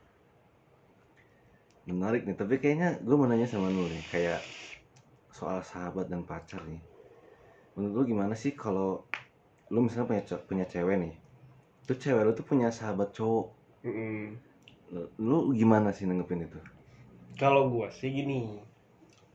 [1.91, 4.41] Menarik nih, tapi kayaknya gue mau nanya sama lu nih, kayak
[5.39, 6.83] soal sahabat dan pacar nih.
[7.75, 8.91] Menurut lu gimana sih kalau
[9.73, 11.15] lu misalnya punya ce- punya cewek nih,
[11.89, 13.47] tuh cewek lu tuh punya sahabat cowok,
[13.85, 14.43] Mm-mm.
[14.93, 16.59] lu, lu gimana sih nanggepin itu?
[17.41, 18.41] kalau gua sih gini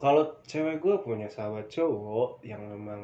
[0.03, 3.01] kalau cewek gua punya sahabat cowok yang memang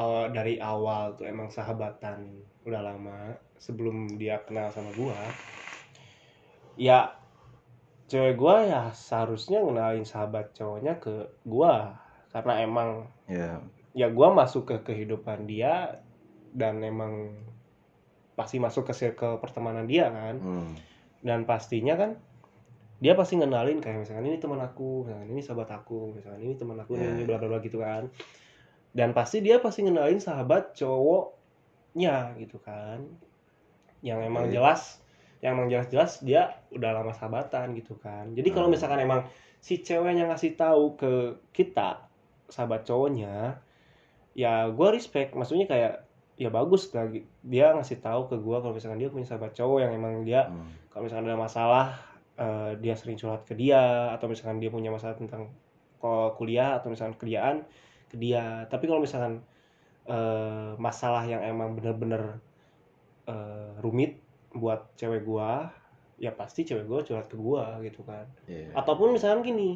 [0.00, 2.18] awal dari awal tuh emang sahabatan
[2.62, 5.16] udah lama sebelum dia kenal sama gua.
[6.78, 7.14] Ya
[8.06, 11.98] cewek gua ya seharusnya ngenalin sahabat cowoknya ke gua.
[12.32, 13.62] Karena emang Ya,
[13.96, 16.02] ya gua masuk ke kehidupan dia
[16.52, 17.32] dan emang
[18.36, 20.36] pasti masuk ke circle pertemanan dia kan.
[20.40, 20.74] Hmm,
[21.22, 22.18] dan pastinya kan
[23.02, 26.78] dia pasti ngenalin kayak misalkan ini teman aku misalkan ini sahabat aku misalkan ini teman
[26.78, 28.06] aku Ya, ini bla bla bla gitu kan.
[28.92, 30.76] Dan pasti dia pasti ngenalin sahabat
[31.92, 33.04] cowoknya gitu kan.
[34.02, 34.52] Yang emang Oke.
[34.56, 34.98] jelas
[35.42, 38.30] yang emang jelas-jelas dia udah lama sahabatan gitu kan.
[38.30, 38.78] Jadi kalau Hmm.
[38.78, 39.26] misalkan emang
[39.58, 41.12] si ceweknya ngasih tahu ke
[41.50, 41.98] kita
[42.46, 43.58] sahabat cowoknya
[44.38, 45.34] ya gue respect.
[45.34, 46.06] Maksudnya kayak
[46.38, 49.92] ya bagus lagi dia ngasih tahu ke gue kalau misalkan dia punya sahabat cowok yang
[49.92, 51.86] emang dia hmm, kalau misalkan ada masalah
[52.40, 55.52] eh, dia sering curhat ke dia atau misalkan dia punya masalah tentang
[56.38, 57.66] kuliah atau misalkan kerjaan
[58.10, 58.66] ke dia.
[58.70, 59.42] Tapi kalau misalkan
[60.08, 62.22] eh, masalah yang emang bener-bener
[63.30, 64.10] eh, rumit
[64.52, 65.50] buat cewek gua
[66.24, 68.78] ya pasti cewek gua curhat ke gua gitu kan ya.
[68.78, 69.68] ataupun misalkan gini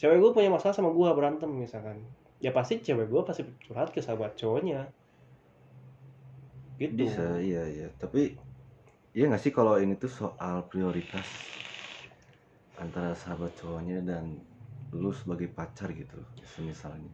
[0.00, 1.98] cewek gua punya masalah sama gua berantem misalkan
[2.44, 4.80] ya pasti cewek gua pasti curhat ke sahabat cowoknya
[6.80, 7.86] gitu Bisa, iya iya.
[8.00, 8.20] Tapi
[9.16, 11.30] iya nggak sih kalau ini tuh soal prioritas
[12.82, 14.24] antara sahabat cowoknya dan
[15.00, 16.18] lu sebagai pacar gitu,
[16.54, 17.12] semisalnya.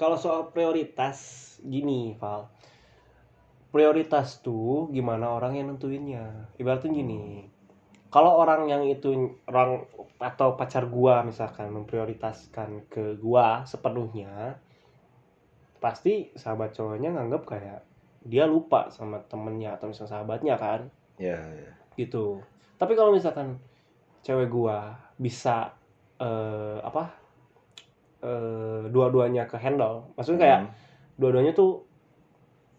[0.00, 1.18] Kalau soal prioritas,
[1.60, 2.48] gini, Val.
[3.68, 6.48] Prioritas tuh gimana orang yang nentuinnya.
[6.56, 7.44] Ibaratnya gini,
[8.08, 9.84] kalau orang yang itu orang
[10.18, 14.58] atau pacar gua misalkan memprioritaskan ke gua sepenuhnya,
[15.80, 17.80] pasti sahabat cowoknya nganggap kayak
[18.20, 20.80] dia lupa sama temennya atau misalnya sahabatnya kan
[21.20, 21.72] Ya, ya.
[21.96, 22.40] gitu
[22.76, 23.60] tapi kalau misalkan
[24.24, 25.72] cewek gua bisa
[26.20, 27.16] eh, apa
[28.20, 30.12] eh, dua-duanya ke handle.
[30.16, 30.70] Maksudnya kayak Hmm,
[31.20, 31.84] dua-duanya tuh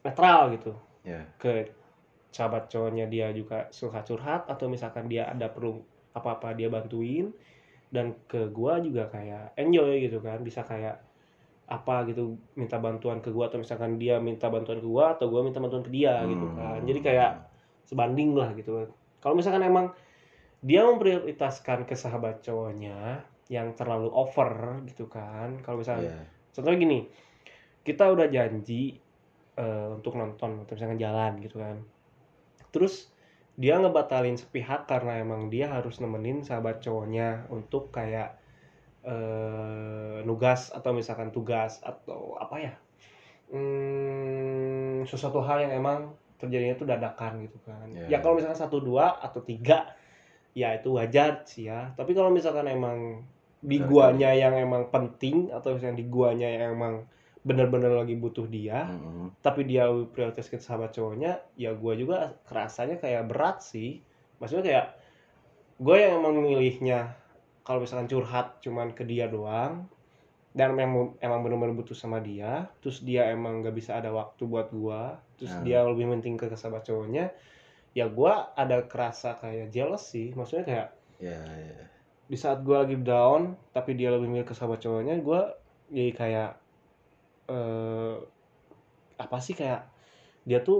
[0.05, 0.73] netral gitu.
[1.05, 1.25] Ya.
[1.37, 1.73] Ke
[2.31, 5.81] sahabat cowoknya dia juga suka curhat atau misalkan dia ada perlu
[6.13, 7.33] apa-apa dia bantuin.
[7.91, 10.39] Dan ke gua juga kayak enjoy gitu kan.
[10.41, 11.01] Bisa kayak
[11.71, 15.43] apa gitu minta bantuan ke gua atau misalkan dia minta bantuan ke gua atau gua
[15.43, 16.55] minta bantuan ke dia gitu Hmm.
[16.55, 16.79] kan.
[16.87, 17.31] Jadi kayak
[17.87, 18.87] sebanding lah gitu
[19.19, 19.91] kalau misalkan emang
[20.61, 25.59] dia memprioritaskan ke sahabat cowoknya yang terlalu over gitu kan.
[25.59, 26.15] Kalau misalkan ya
[26.55, 26.99] contohnya gini
[27.83, 28.95] kita udah janji
[29.59, 31.83] eh, untuk nonton atau misalkan jalan gitu kan.
[32.71, 33.11] Terus
[33.59, 38.39] dia ngebatalin sepihak karena emang dia harus nemenin sahabat cowoknya untuk kayak
[39.03, 42.73] eh, nugas atau misalkan tugas atau apa ya
[43.51, 47.85] hmm, sesuatu hal yang emang terjadinya itu dadakan gitu kan.
[47.93, 48.17] Ya.
[48.17, 49.93] ya kalau misalkan satu dua atau tiga
[50.57, 51.93] ya itu wajar sih ya.
[51.93, 53.27] Tapi kalau misalkan emang
[53.61, 57.05] di Benar, guanya yang emang penting atau misalkan di guanya yang emang
[57.41, 59.33] bener-bener lagi butuh dia Mm-mm.
[59.41, 64.01] tapi dia prioritaskan sahabat cowoknya ya gua juga kerasanya kayak berat sih
[64.37, 64.87] maksudnya kayak
[65.81, 67.17] gue yang emang memilihnya
[67.65, 69.89] kalau misalkan curhat cuman ke dia doang
[70.53, 74.69] dan emang emang bener-bener butuh sama dia terus dia emang gak bisa ada waktu buat
[74.69, 75.65] gua terus Hmm.
[75.65, 77.33] dia lebih penting ke sahabat cowoknya
[77.97, 81.81] ya gua ada kerasa kayak jealous sih maksudnya kayak ya ya
[82.31, 83.41] di saat gue lagi down
[83.75, 85.39] tapi dia lebih milih ke sahabat cowoknya gue
[85.95, 86.49] jadi kayak
[87.49, 88.13] eh
[89.23, 89.81] apa sih kayak
[90.49, 90.79] dia tuh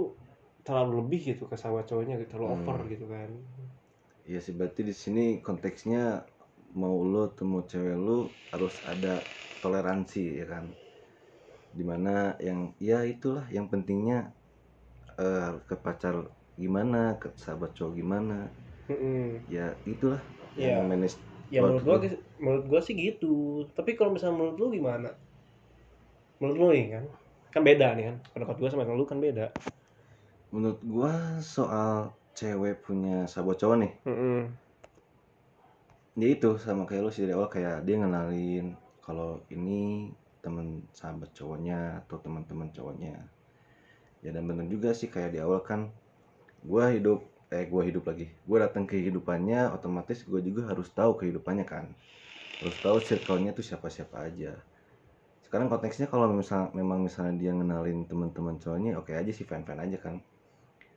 [0.66, 2.56] terlalu lebih gitu ke sahabat cowoknya gitu terlalu Hmm.
[2.56, 3.30] over gitu kan
[4.28, 6.02] Iya sih berarti di sini konteksnya
[6.80, 8.18] mau lo temu cewek lu
[8.52, 9.12] harus ada
[9.62, 10.64] toleransi ya kan
[11.76, 12.14] di mana
[12.48, 14.18] yang ya itulah yang pentingnya
[15.24, 16.16] eh, ke pacar
[16.62, 18.36] gimana ke sahabat cowok gimana
[18.88, 19.50] Mm-mm.
[19.54, 20.22] ya itulah
[20.56, 20.72] Iya.
[20.72, 21.16] yang manage
[21.52, 22.16] ya menurut gue lu.
[22.40, 23.68] menurut gue sih gitu.
[23.76, 25.12] Tapi kalau misalnya menurut lu gimana?
[26.40, 27.04] Menurut lu nih kan?
[27.52, 28.16] Kan beda nih kan?
[28.32, 29.52] Pendapat gue sama lu kan beda.
[30.52, 33.92] Menurut gua soal cewek punya sahabat cowok nih.
[34.04, 34.40] Mm-mm.
[36.12, 40.12] ya itu sama kayak lo sih dari awal kayak dia ngenalin kalau ini
[40.44, 43.16] temen sahabat cowoknya atau teman-teman cowoknya.
[44.20, 45.88] Ya dan bener juga sih kayak di awal kan
[46.68, 47.24] gua hidup
[47.56, 48.26] eh gua hidup lagi.
[48.48, 51.86] Gua datang ke kehidupannya otomatis gua juga harus tahu kehidupannya kan.
[52.60, 54.52] Harus tahu circle-nya tuh siapa-siapa aja.
[55.44, 59.98] Sekarang konteksnya kalau misal memang misalnya dia ngenalin teman-teman cowoknya oke aja sih fan-fan aja
[60.04, 60.16] kan.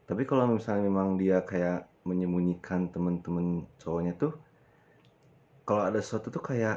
[0.10, 1.78] Tapi kalau misalnya memang dia kayak
[2.10, 3.48] menyembunyikan teman-teman
[3.82, 4.34] cowoknya tuh
[5.68, 6.76] kalau ada sesuatu tuh kayak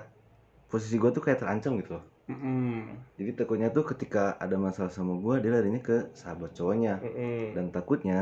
[0.70, 2.04] posisi gue tuh kayak terancam gitu loh.
[2.28, 3.00] Mm-mm.
[3.18, 6.94] jadi takutnya tuh ketika ada masalah sama gue dia larinya ke sahabat cowoknya.
[7.02, 7.52] Mm-mm.
[7.56, 8.20] dan takutnya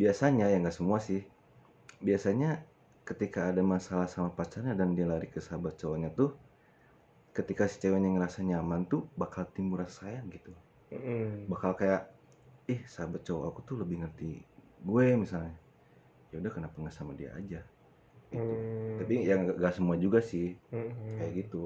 [0.00, 1.20] biasanya ya nggak semua sih
[2.06, 2.50] biasanya
[3.08, 6.30] ketika ada masalah sama pacarnya dan dia lari ke sahabat cowoknya tuh
[7.36, 10.52] ketika si ceweknya ngerasa nyaman tuh bakal timbul rasa sayang gitu
[10.92, 11.48] Mm-mm.
[11.52, 12.02] bakal kayak
[12.72, 14.30] ih sahabat cowok aku tuh lebih ngerti
[14.88, 15.56] gue misalnya
[16.32, 17.60] ya udah kenapa nggak sama dia aja
[18.32, 18.54] gitu.
[18.54, 18.98] Mm.
[18.98, 21.18] tapi ya nggak semua juga sih Mm-mm.
[21.18, 21.62] kayak gitu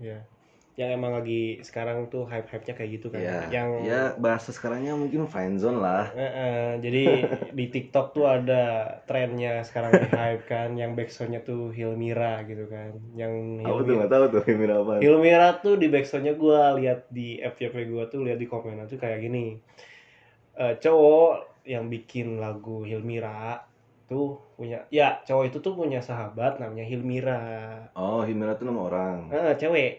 [0.00, 0.26] Ya.
[0.72, 3.20] Yang emang lagi sekarang tuh hype-hype-nya kayak gitu kan.
[3.20, 6.08] ya Yang ya bahasa sekarangnya mungkin friendzone lah.
[6.16, 7.04] Eh, eh, jadi
[7.58, 8.64] di TikTok tuh ada
[9.04, 13.96] trennya sekarang di hype kan, yang backsoundnya tuh Hilmira gitu kan, yang aku tuh Hilmira,
[14.00, 14.92] nggak tahu tuh Himira apa.
[15.04, 19.20] Hilmira tuh di backsoundnya gue lihat di FYP gue tuh lihat di komennya tuh kayak
[19.24, 19.60] gini,
[20.52, 23.64] Eh, cowok yang bikin lagu Hilmira
[24.04, 27.40] tuh punya, ya cowok itu tuh punya sahabat namanya Hilmira,
[27.96, 29.18] oh Himira tuh nama orang.
[29.32, 29.90] Eh, cewek,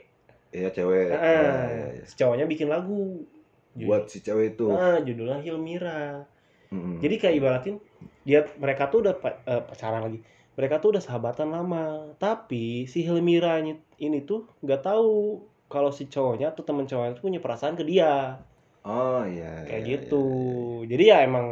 [0.55, 2.05] iya cewek Eh, Ya, ya, ya.
[2.07, 2.93] si cowoknya bikin lagu,
[3.77, 6.27] buat si cewek itu Ah, judulnya Hilmira.
[6.73, 6.99] Mm-mm.
[7.03, 7.75] Jadi kayak ibaratin
[8.27, 9.13] dia mereka tuh udah
[9.51, 10.19] eh, pacaran lagi.
[10.57, 11.83] Mereka tuh udah sahabatan lama.
[12.23, 13.71] Tapi si Hilmira ini,
[14.05, 15.11] ini tuh nggak tahu
[15.73, 18.11] kalau si cowoknya atau temen cowoknya tuh punya perasaan ke dia.
[18.85, 20.15] oh iya Kayak iya, gitu.
[20.15, 20.23] iya,
[20.91, 21.47] Jadi ya emang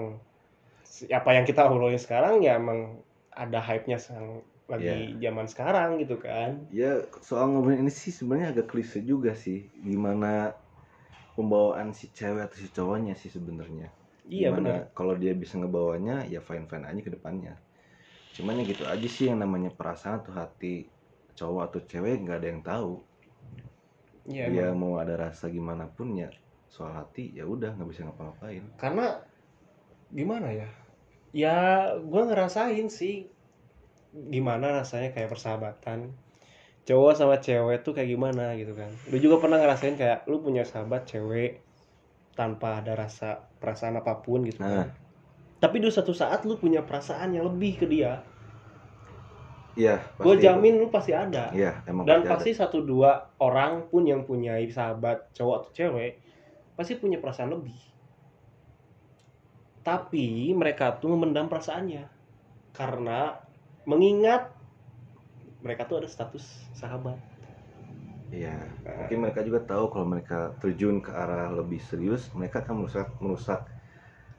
[1.18, 2.80] apa yang kita obrolin sekarang ya emang
[3.44, 3.98] ada hype-nya
[4.72, 6.64] lagi zaman sekarang gitu kan.
[6.72, 10.56] Ya soal ngobrolin ini sih sebenarnya agak klise juga sih gimana
[11.36, 13.92] pembawaan si cewek atau si cowoknya sih sebenarnya.
[14.28, 14.92] Iya benar.
[14.96, 17.54] Kalau dia bisa ngebawanya ya fine fine aja ke depannya.
[18.32, 20.88] Cuman ya gitu aja sih yang namanya perasaan atau hati
[21.36, 22.94] cowok atau cewek nggak ada yang tahu.
[24.30, 24.80] Iya dia emang.
[24.80, 26.30] mau ada rasa gimana pun ya
[26.72, 28.64] soal hati ya udah nggak bisa ngapa-ngapain.
[28.80, 29.20] Karena
[30.08, 30.70] gimana ya?
[31.32, 31.56] Ya
[32.00, 33.28] gua ngerasain sih
[34.12, 36.12] gimana rasanya kayak persahabatan?
[36.84, 38.92] Cowok sama cewek tuh kayak gimana gitu kan?
[39.08, 41.62] Lu juga pernah ngerasain kayak lu punya sahabat cewek
[42.36, 44.88] tanpa ada rasa perasaan apa pun gitu kan?
[44.88, 44.90] Nah.
[45.62, 48.26] tapi di satu saat lu punya perasaan yang lebih ke dia.
[49.78, 50.04] Iya.
[50.20, 51.54] gue jamin lu pasti ada.
[51.54, 56.18] Iya, emang dan pasti pasti satu dua orang pun yang punya sahabat cowok atau cewek
[56.76, 57.78] pasti punya perasaan lebih.
[59.86, 62.10] Tapi mereka tuh memendam perasaannya.
[62.74, 63.38] Karena
[63.90, 64.52] mengingat
[65.62, 67.18] mereka tuh ada status sahabat.
[68.32, 68.56] Iya.
[68.88, 73.60] Mungkin mereka juga tahu kalau mereka terjun ke arah lebih serius, mereka akan merusak merusak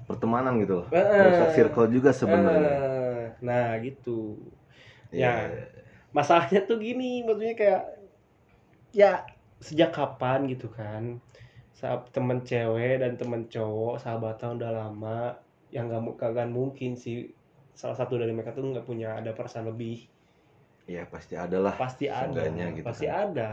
[0.08, 0.86] pertemanan gitu loh.
[0.90, 2.72] Eh, Merusak circle juga sebenarnya.
[2.72, 4.40] Eh, nah gitu
[5.12, 5.28] Iya.
[5.28, 5.50] ya.
[6.12, 7.82] masalahnya tuh gini maksudnya kayak
[8.92, 9.24] ya
[9.62, 11.02] sejak kapan gitu kan
[11.72, 15.18] saat temen cewek dan temen cowok sahabatan udah lama
[15.74, 17.32] yang nggak mu- kagak mungkin sih
[17.72, 20.06] salah satu dari mereka tuh nggak punya ada perasaan lebih
[20.82, 21.74] Iya, pasti ada lah.
[21.78, 22.42] pasti ada
[22.74, 23.32] gitu pasti kan.
[23.32, 23.52] ada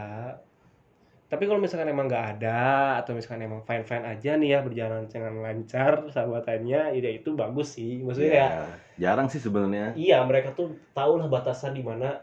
[1.30, 2.58] tapi kalau misalkan emang nggak ada
[2.98, 7.78] atau misalkan emang fine fine aja nih ya berjalan dengan lancar sahabatannya ya itu bagus
[7.78, 8.66] sih maksudnya Iya, kayak
[8.98, 9.94] jarang sih sebenarnya.
[9.94, 12.18] iya mereka tuh tahu lah batasan di mana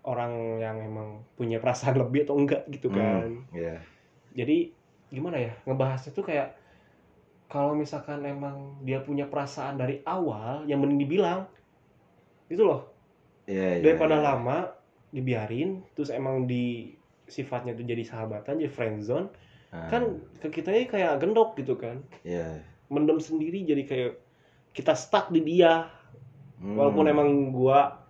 [0.00, 3.84] orang yang emang punya perasaan lebih atau enggak gitu kan Hmm, Iya.
[4.32, 4.72] jadi
[5.12, 6.56] gimana ya ngebahasnya tuh kayak
[7.48, 11.48] kalau misalkan emang dia punya perasaan dari awal yang mending dibilang
[12.48, 12.92] gitu loh
[13.48, 13.84] Iya, iya.
[13.84, 14.24] daripada iya.
[14.28, 14.56] lama
[15.08, 16.92] dibiarin terus emang di
[17.24, 19.28] sifatnya tuh jadi sahabatan jadi friendzone
[19.68, 22.64] Nah, kan ke kitanya kayak gendok gitu kan Iya.
[22.88, 24.12] mendem sendiri jadi kayak
[24.72, 25.92] kita stuck di dia
[26.58, 26.74] Hmm.
[26.74, 28.02] walaupun emang gua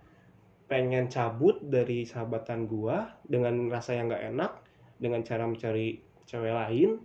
[0.65, 4.51] pengen cabut dari sahabatan gua dengan rasa yang nggak enak
[4.97, 6.97] dengan cara mencari cewek lain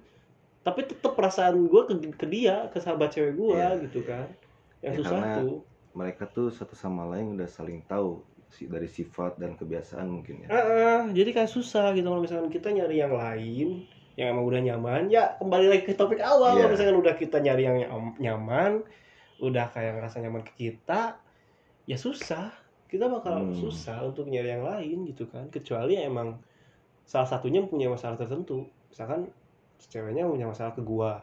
[0.65, 4.09] tapi tetap perasaan gua ke, ke dia ke sahabat cewek gua Iya, gitu iya.
[4.09, 4.27] kan
[4.81, 5.53] yang Ya, susah karena- tuh
[5.93, 10.49] mereka tuh satu sama lain udah saling tahu sih dari sifat dan kebiasaan mungkin ya.
[10.49, 14.61] Ah, ah, jadi kan susah gitu kalau misalkan kita nyari yang lain yang emang udah
[14.61, 16.61] nyaman ya kembali lagi ke topik awal Iya.
[16.61, 18.73] kalau misalkan udah kita nyari yang nyam- nyaman
[19.37, 21.19] udah kayak ngerasa nyaman ke kita
[21.85, 22.55] ya susah
[22.87, 23.53] kita bakal Hmm.
[23.53, 26.39] susah untuk nyari yang lain gitu kan kecuali emang
[27.03, 29.35] salah satunya punya masalah tertentu misalkan
[29.81, 31.23] ceweknya punya masalah ke gua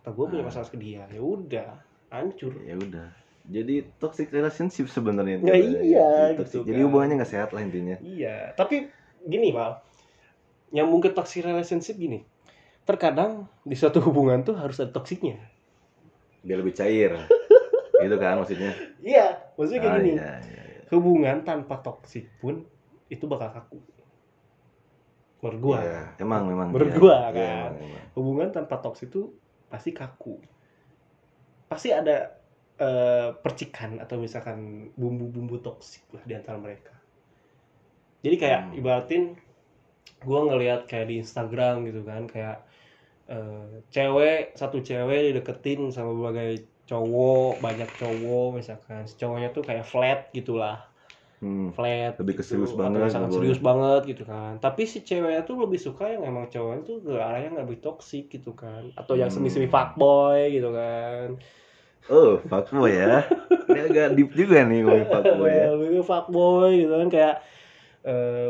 [0.00, 0.48] atau gua punya Ah.
[0.48, 1.70] masalah ke dia ya udah
[2.08, 3.08] hancur Ya udah.
[3.44, 5.40] Jadi toxic relationship sebenarnya.
[5.40, 5.80] Ya itu.
[5.86, 6.60] iya, Toxic.
[6.60, 6.84] gitu Jadi kan.
[6.84, 7.96] hubungannya nggak sehat lah intinya.
[7.98, 9.80] Iya, tapi gini Val,
[10.68, 12.28] nyambung ke toxic relationship gini.
[12.84, 15.40] Terkadang di suatu hubungan tuh harus ada toksiknya.
[16.40, 17.16] Biar lebih cair.
[18.04, 18.72] gitu kan maksudnya.
[19.00, 20.12] Iya, maksudnya kayak Ah, gini.
[20.14, 20.80] iya, iya, iya.
[20.88, 22.68] Hubungan tanpa toksik pun
[23.08, 23.80] itu bakal kaku.
[25.38, 26.66] Menurut gua, Iya, emang memang.
[26.74, 27.70] Menurut gua, Iya, kan.
[27.70, 28.04] emang, emang.
[28.18, 29.30] hubungan tanpa toksik itu
[29.70, 30.42] pasti kaku.
[31.68, 32.34] Pasti ada
[32.78, 36.94] eh, percikan atau misalkan bumbu-bumbu toksik lah di antara mereka.
[38.22, 38.78] Jadi kayak Hmm.
[38.78, 39.22] ibaratin
[40.22, 42.62] gua ngelihat kayak di Instagram gitu kan kayak
[43.28, 49.84] eh, cewek satu cewek dideketin sama berbagai cowok banyak cowok misalkan si cowoknya tuh kayak
[49.84, 50.87] flat gitulah
[51.38, 51.70] Hmm.
[51.70, 55.78] flat Lebih gitu, serius banget, sangat serius banget gitu kan tapi si ceweknya tuh lebih
[55.78, 59.38] suka yang emang cowoknya tuh ke arah yang lebih toksik gitu kan atau yang Hmm.
[59.38, 61.38] semi semi fuckboy gitu kan
[62.08, 63.20] Oh, fuckboy ya.
[63.68, 65.64] Ini agak deep juga nih ngomongin fuckboy ya.
[65.68, 67.34] lebih ke fuckboy gitu kan kayak
[68.02, 68.48] eh,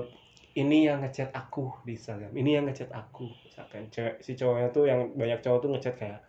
[0.55, 4.87] ini yang ngechat aku di Instagram ini yang ngechat aku misalkan cewek si cowoknya tuh
[4.87, 6.21] yang banyak cowok tuh ngechat kayak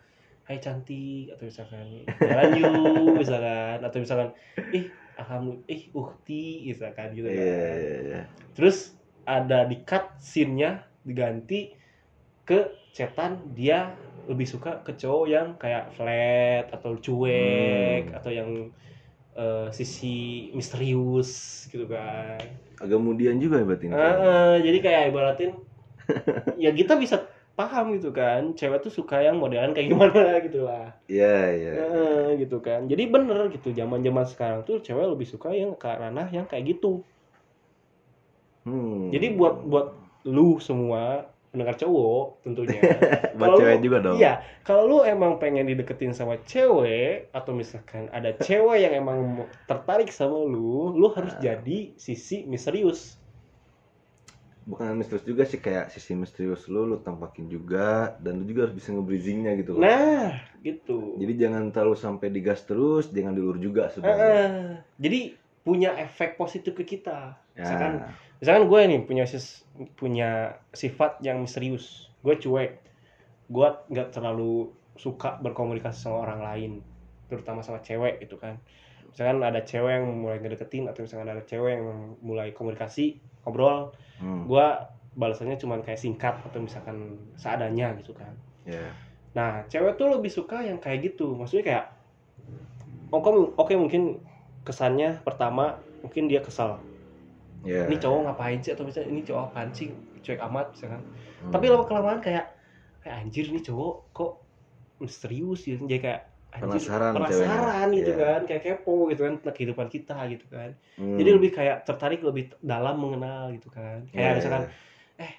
[0.43, 1.85] Hai cantik atau misalkan
[2.17, 4.29] jalan yuk misalkan atau misalkan
[4.73, 4.89] ih
[5.19, 8.21] alhamdulillah ih ukti misalkan gitu Iya, kan iya, iya.
[8.55, 11.75] terus ada di cut scene-nya diganti
[12.43, 13.93] ke cetan dia
[14.25, 18.17] lebih suka ke cowok yang kayak flat atau cuek Hmm.
[18.17, 18.49] atau yang
[19.35, 22.39] eh, sisi misterius gitu kan
[22.79, 23.95] Agak kemudian juga berarti ini.
[23.95, 25.51] Ah, ah, jadi kayak ibaratin
[26.63, 27.21] ya kita bisa
[27.59, 31.71] paham gitu kan cewek tuh suka yang modelan kayak gimana gitu lah Iya, iya.
[31.75, 35.91] Eh, gitu kan jadi bener gitu zaman zaman sekarang tuh cewek lebih suka yang ke
[35.91, 37.03] ranah yang kayak gitu
[38.59, 39.09] Hmm.
[39.09, 39.87] Jadi buat buat
[40.27, 42.77] lu semua pendengar cowok tentunya.
[43.39, 44.15] buat cewek lu- juga dong.
[44.19, 50.11] Iya, kalau lu emang pengen dideketin sama cewek atau misalkan ada cewek yang emang tertarik
[50.13, 51.41] sama lu, lu harus Ah.
[51.41, 53.17] jadi sisi misterius.
[54.69, 58.77] Bukan misterius juga sih kayak sisi misterius lu lu tampakin juga dan lu juga harus
[58.77, 59.81] bisa nge-breezingnya gitu loh.
[59.81, 61.17] Nah, gitu.
[61.17, 64.29] Jadi jangan terlalu sampai digas terus, jangan diulur juga sebenarnya.
[64.29, 64.73] ah.
[65.01, 65.33] jadi
[65.65, 67.33] punya efek positif ke kita.
[67.57, 67.65] Ya.
[67.65, 67.93] Misalkan
[68.39, 69.65] misalkan gue nih punya sis-
[69.99, 72.71] punya sifat yang misterius gue cuek
[73.51, 76.71] gue nggak terlalu suka berkomunikasi sama orang lain
[77.27, 78.59] terutama sama cewek gitu kan
[79.09, 81.85] misalkan ada cewek yang mulai ngedeketin atau misalkan ada cewek yang
[82.19, 84.43] mulai komunikasi ngobrol Hmm.
[84.45, 84.67] gue
[85.15, 88.31] balasannya cuma kayak singkat atau misalkan seadanya gitu kan
[88.67, 88.91] Ya.
[89.31, 91.33] Nah, cewek tuh lebih suka yang kayak gitu.
[91.33, 91.85] Maksudnya kayak
[93.09, 94.21] oke oke mungkin
[94.61, 96.77] kesannya pertama mungkin dia kesal.
[97.59, 99.91] ya ini cowok ngapain sih atau misalnya ini cowok apaan sih
[100.21, 101.01] cuek amat misalkan
[101.39, 101.51] Hmm.
[101.51, 102.55] tapi lama kelamaan kayak
[102.99, 104.31] kayak anjir nih cowok kok
[104.97, 106.21] misterius gitu jadi kayak
[106.51, 107.29] Penasaran penasaran
[107.85, 107.95] ceweknya.
[107.95, 108.25] gitu Iya.
[108.25, 111.15] kan kayak kepo gitu kan tentang kehidupan kita gitu kan Hmm.
[111.15, 115.29] jadi lebih kayak tertarik lebih dalam mengenal gitu kan kayak Iya, misalkan iya.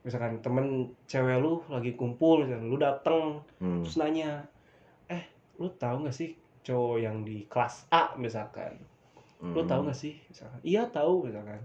[0.00, 0.66] misalkan temen
[1.04, 3.84] cewek lu lagi kumpul misalkan lu dateng Hmm.
[3.84, 4.48] terus nanya
[5.06, 8.80] eh lu tahu nggak sih cowok yang di kelas A misalkan
[9.38, 9.68] lu Hmm.
[9.68, 11.60] tahu nggak sih misalkan iya tahu misalkan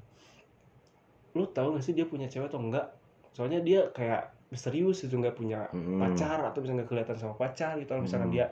[1.34, 2.92] lu tahu nggak sih dia punya cewek atau enggak
[3.32, 6.00] soalnya dia kayak misterius itu nggak punya Hmm.
[6.02, 8.36] pacar atau misalnya nggak kelihatan sama pacar gitu atau misalkan Hmm.
[8.36, 8.46] dia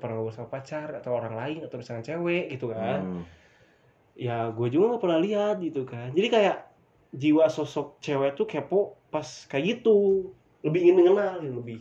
[0.00, 3.24] pernah ngobrol sama pacar atau orang lain atau misalkan cewek gitu kan Hmm.
[4.14, 6.56] ya gue juga nggak pernah lihat gitu kan jadi kayak
[7.14, 8.80] jiwa sosok cewek tuh kepo
[9.10, 10.30] pas kayak gitu
[10.62, 11.80] lebih ingin mengenal gitu, lebih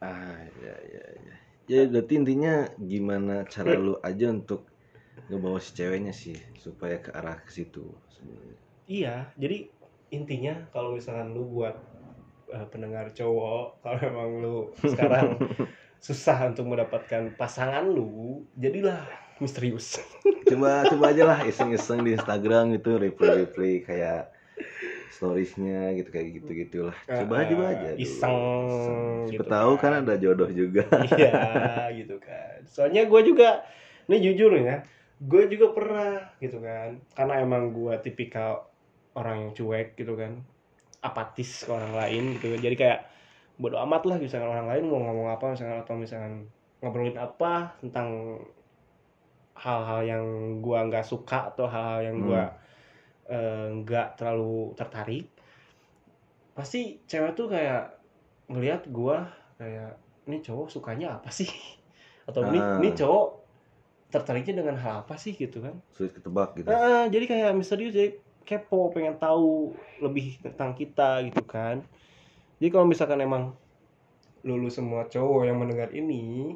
[0.00, 1.34] Ah, ya, ya, ya.
[1.68, 2.54] Jadi berarti intinya
[2.92, 4.60] gimana cara lu aja untuk
[5.28, 8.58] ngebawa si ceweknya sih supaya ke arah ke situ sebenarnya.
[8.86, 9.66] iya jadi
[10.14, 11.74] intinya kalau misalkan lu buat
[12.48, 15.38] eh, pendengar cowok kalau emang lu sekarang
[15.98, 19.02] susah untuk mendapatkan pasangan lu jadilah
[19.38, 19.98] misterius
[20.46, 24.30] Coba coba aja lah iseng-iseng di Instagram gitu reply-reply kayak
[25.08, 26.96] storiesnya gitu kayak gitu gitulah.
[27.04, 27.90] Coba Eh, coba aja.
[27.90, 27.98] dulu.
[27.98, 28.38] iseng
[29.26, 29.82] Siapa gitu tahu kan.
[29.82, 30.86] kan ada jodoh juga.
[31.10, 31.34] iya
[31.90, 33.66] gitu kan soalnya gue juga
[34.06, 34.78] ini jujur nih ya
[35.18, 38.68] gue juga pernah gitu kan karena emang gue tipikal
[39.12, 40.44] orang yang cuek gitu kan
[41.02, 42.54] apatis ke orang lain gitu.
[42.56, 43.00] Jadi kayak
[43.56, 46.32] bodo amat lah misalkan orang lain mau ngomong apa misalkan atau misalkan
[46.84, 48.38] ngobrolin apa tentang
[49.56, 50.24] hal-hal yang
[50.60, 52.42] gue nggak suka atau hal-hal yang gue
[53.82, 55.26] nggak terlalu tertarik
[56.52, 57.96] pasti cewek tuh kayak
[58.52, 59.16] ngelihat gue
[59.56, 61.48] kayak ini cowok sukanya apa sih?
[62.28, 62.78] Atau ini Ah.
[62.82, 63.26] ini cowok
[64.10, 65.34] tertariknya dengan hal apa sih?
[65.36, 65.76] Gitu kan.
[65.94, 66.66] Sulit ketebak gitu.
[66.70, 71.82] Ah, jadi kayak misterius jadi kepo pengen tahu lebih tentang kita gitu kan
[72.62, 73.52] jadi kalau misalkan emang
[74.46, 76.54] lulu semua cowok yang mendengar ini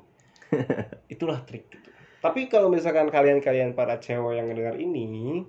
[1.12, 5.42] itulah trik gitu tapi kalau misalkan kalian-kalian para cewek yang mendengar ini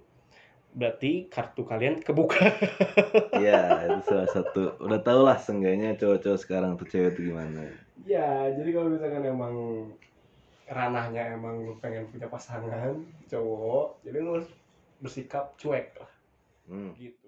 [0.72, 2.48] berarti kartu kalian kebuka
[3.44, 4.80] Iya, itu salah satu.
[4.80, 7.68] Udah tau lah seenggaknya cowok-cowok sekarang tuh cewek tuh gimana.
[8.08, 9.56] ya jadi kalau misalkan emang
[10.72, 12.96] ranahnya emang lu pengen punya pasangan
[13.28, 14.50] cowok jadi lu harus
[15.04, 16.10] bersikap cuek lah
[16.68, 16.94] Hmm.
[16.96, 17.28] gitu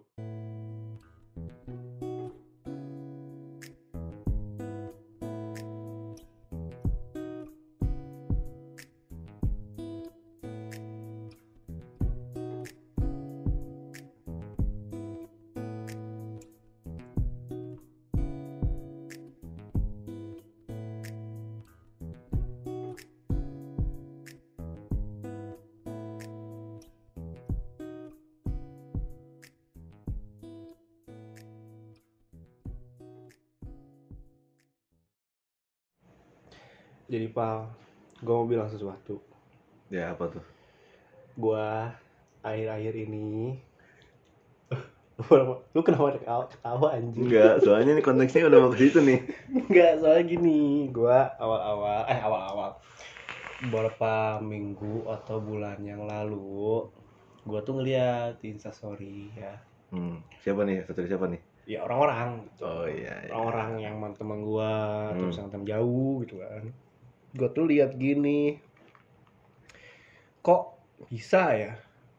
[37.14, 37.70] jadi pal
[38.18, 39.22] gue mau bilang sesuatu
[39.88, 40.42] Ya apa tuh?
[41.36, 41.66] gue
[42.42, 43.62] akhir-akhir ini
[45.74, 49.20] lu kenapa- ketawa, ketawa anjing Enggak, soalnya ini konteksnya udah mau ke situ nih.
[49.62, 50.60] Enggak, soalnya gini,
[50.90, 52.72] gua awal-awal eh awal-awal
[53.62, 56.90] beberapa minggu atau bulan yang lalu
[57.44, 59.54] gua tuh ngeliat instastory ya
[59.88, 60.26] Hmm.
[60.42, 60.82] Siapa nih?
[60.84, 61.38] Satu siapa nih?
[61.64, 62.66] ya orang-orang gitu.
[62.66, 63.14] Oh iya.
[63.22, 63.30] iya.
[63.32, 64.72] orang-orang yang teman gua
[65.08, 65.30] atau Hmm.
[65.30, 66.64] misalnya teman jauh gitu kan
[67.34, 68.62] gua tuh lihat gini
[70.40, 70.78] kok
[71.10, 71.74] bisa ya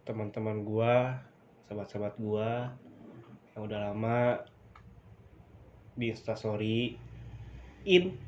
[0.04, 1.22] teman-teman gua
[1.66, 2.74] sahabat-sahabat gua
[3.54, 4.42] yang udah lama
[5.94, 6.98] di instastory
[7.86, 8.18] in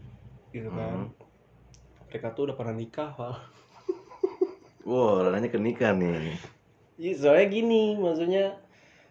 [0.54, 2.06] gitu kan Hmm.
[2.06, 3.34] mereka tuh udah pernah nikah Val.
[4.86, 6.38] Wow, ranahnya ke nikah nih.
[6.94, 8.54] Iya, soalnya gini maksudnya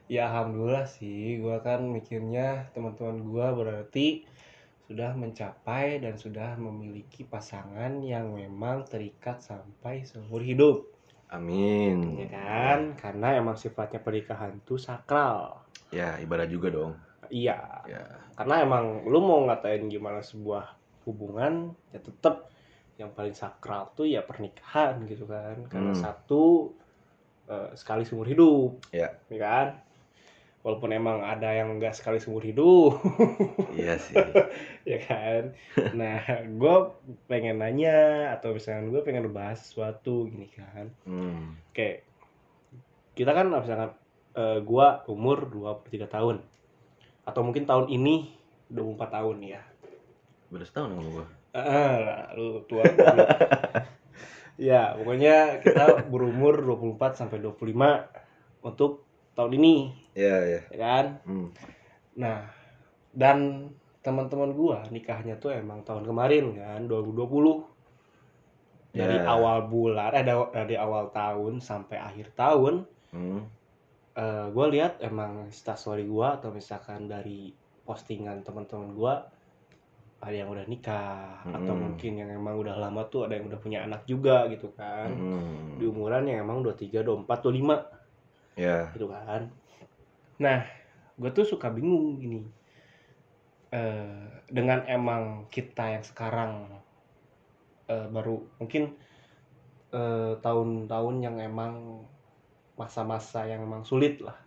[0.07, 4.23] ya alhamdulillah sih gua kan mikirnya teman-teman gua berarti
[4.85, 10.85] sudah mencapai dan sudah memiliki pasangan yang memang terikat sampai seumur hidup
[11.27, 12.21] Amin.
[12.21, 16.93] ya kan karena emang sifatnya pernikahan tuh sakral Ya, ibadah juga dong.
[17.27, 18.03] iya Ya.
[18.35, 22.49] karena emang lu mau ngatain gimana sebuah hubungan ya tetap
[22.95, 26.01] yang paling sakral tuh ya pernikahan gitu kan karena Hmm.
[26.01, 26.71] satu
[27.45, 29.13] eh, sekali seumur hidup Ya.
[29.29, 29.67] ya kan
[30.65, 32.97] walaupun emang ada yang enggak sekali seumur hidup
[33.77, 34.17] Iya sih.
[34.89, 35.53] ya kan
[35.93, 36.75] nah gue
[37.29, 41.53] pengen nanya atau misalnya gue pengen bahas sesuatu gini kan Hmm.
[41.69, 42.01] Oke.
[43.15, 43.95] Kita kan misalkan
[44.35, 46.37] eh, gua umur 23 tahun.
[47.23, 48.31] Atau mungkin tahun ini
[48.69, 49.61] 24 tahun ya.
[50.51, 51.25] Baru setahun sama gua.
[51.55, 52.83] Ah, lu tua.
[52.83, 53.23] lu.
[54.71, 59.75] ya, pokoknya kita berumur 24 sampai 25 untuk tahun ini
[60.15, 61.47] ya ya ya kan hmm.
[62.15, 62.47] nah
[63.11, 67.67] dan teman-teman gua nikahnya tuh emang tahun kemarin kan 2020
[68.95, 69.27] dari Ya.
[69.27, 73.43] awal bulan eh da- dari awal tahun sampai akhir tahun Hmm.
[74.15, 77.51] eh gue lihat emang instastory gua atau misalkan dari
[77.83, 79.13] postingan teman-teman gua
[80.23, 81.83] ada yang udah nikah atau Mm-mm.
[81.91, 85.75] mungkin yang emang udah lama tuh ada yang udah punya anak juga gitu kan Hmm.
[85.75, 87.77] di umuran yang emang 23, 24, 25
[88.55, 89.51] ya gitu kan
[90.39, 90.63] nah
[91.15, 92.43] gue tuh suka bingung gini
[93.75, 96.79] Eh, dengan emang kita yang sekarang
[97.91, 98.95] eh, baru mungkin
[99.91, 102.05] eh, tahun-tahun yang emang
[102.79, 104.37] masa-masa yang emang sulit lah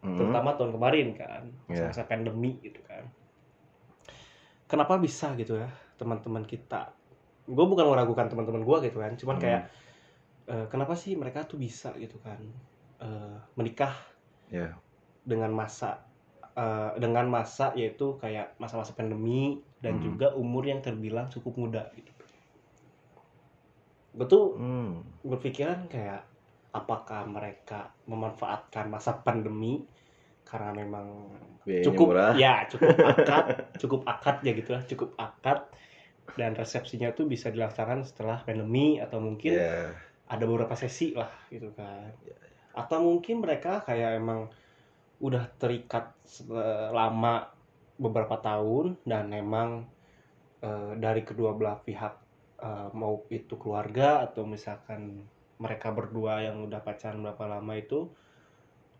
[0.00, 0.16] Hmm.
[0.16, 1.92] terutama tahun kemarin kan Iya.
[1.92, 3.04] masa-masa pandemi gitu kan
[4.64, 5.68] kenapa bisa gitu ya
[6.00, 6.88] teman-teman kita
[7.44, 9.44] gue bukan meragukan teman-teman gue gitu kan cuman Hmm.
[9.44, 9.62] kayak
[10.48, 12.40] eh, kenapa sih mereka tuh bisa gitu kan
[13.04, 13.92] eh, menikah
[14.48, 14.72] ya
[15.30, 16.02] dengan masa
[16.52, 19.42] eh, dengan masa yaitu kayak masa-masa pandemi
[19.78, 20.04] dan Hmm.
[20.04, 22.10] juga umur yang terbilang cukup muda gitu
[24.10, 25.22] gue tuh hmm.
[25.22, 26.26] berpikiran kayak
[26.74, 29.86] apakah mereka memanfaatkan masa pandemi
[30.42, 31.30] karena memang
[31.62, 32.32] Biayanya cukup murah.
[32.34, 33.44] ya cukup akad
[33.78, 35.58] cukup akad ya gitu lah cukup akad
[36.34, 39.94] dan resepsinya tuh bisa dilaksanakan setelah pandemi atau mungkin ya
[40.26, 42.34] ada beberapa sesi lah gitu kan Ya,
[42.74, 44.46] atau mungkin mereka kayak emang
[45.20, 47.52] udah terikat selama
[48.00, 49.68] beberapa tahun dan memang
[50.64, 52.14] eh, dari kedua belah pihak
[52.62, 55.28] eh, mau itu keluarga atau misalkan
[55.60, 58.08] mereka berdua yang udah pacaran berapa lama itu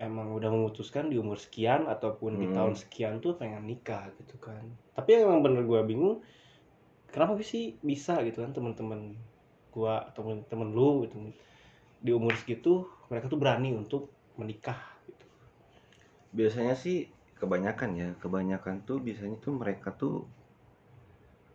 [0.00, 2.56] emang udah memutuskan di umur sekian ataupun di Hmm.
[2.56, 4.64] tahun sekian tuh pengen nikah gitu kan
[4.96, 6.16] tapi yang emang bener gue bingung
[7.12, 9.16] kenapa sih bisa gitu kan teman-teman
[9.70, 11.16] gua atau temen lu gitu
[12.00, 14.10] di umur segitu mereka tuh berani untuk
[14.40, 14.89] menikah.
[16.38, 16.96] Biasanya sih
[17.40, 20.14] kebanyakan ya kebanyakan tuh biasanya tuh mereka tuh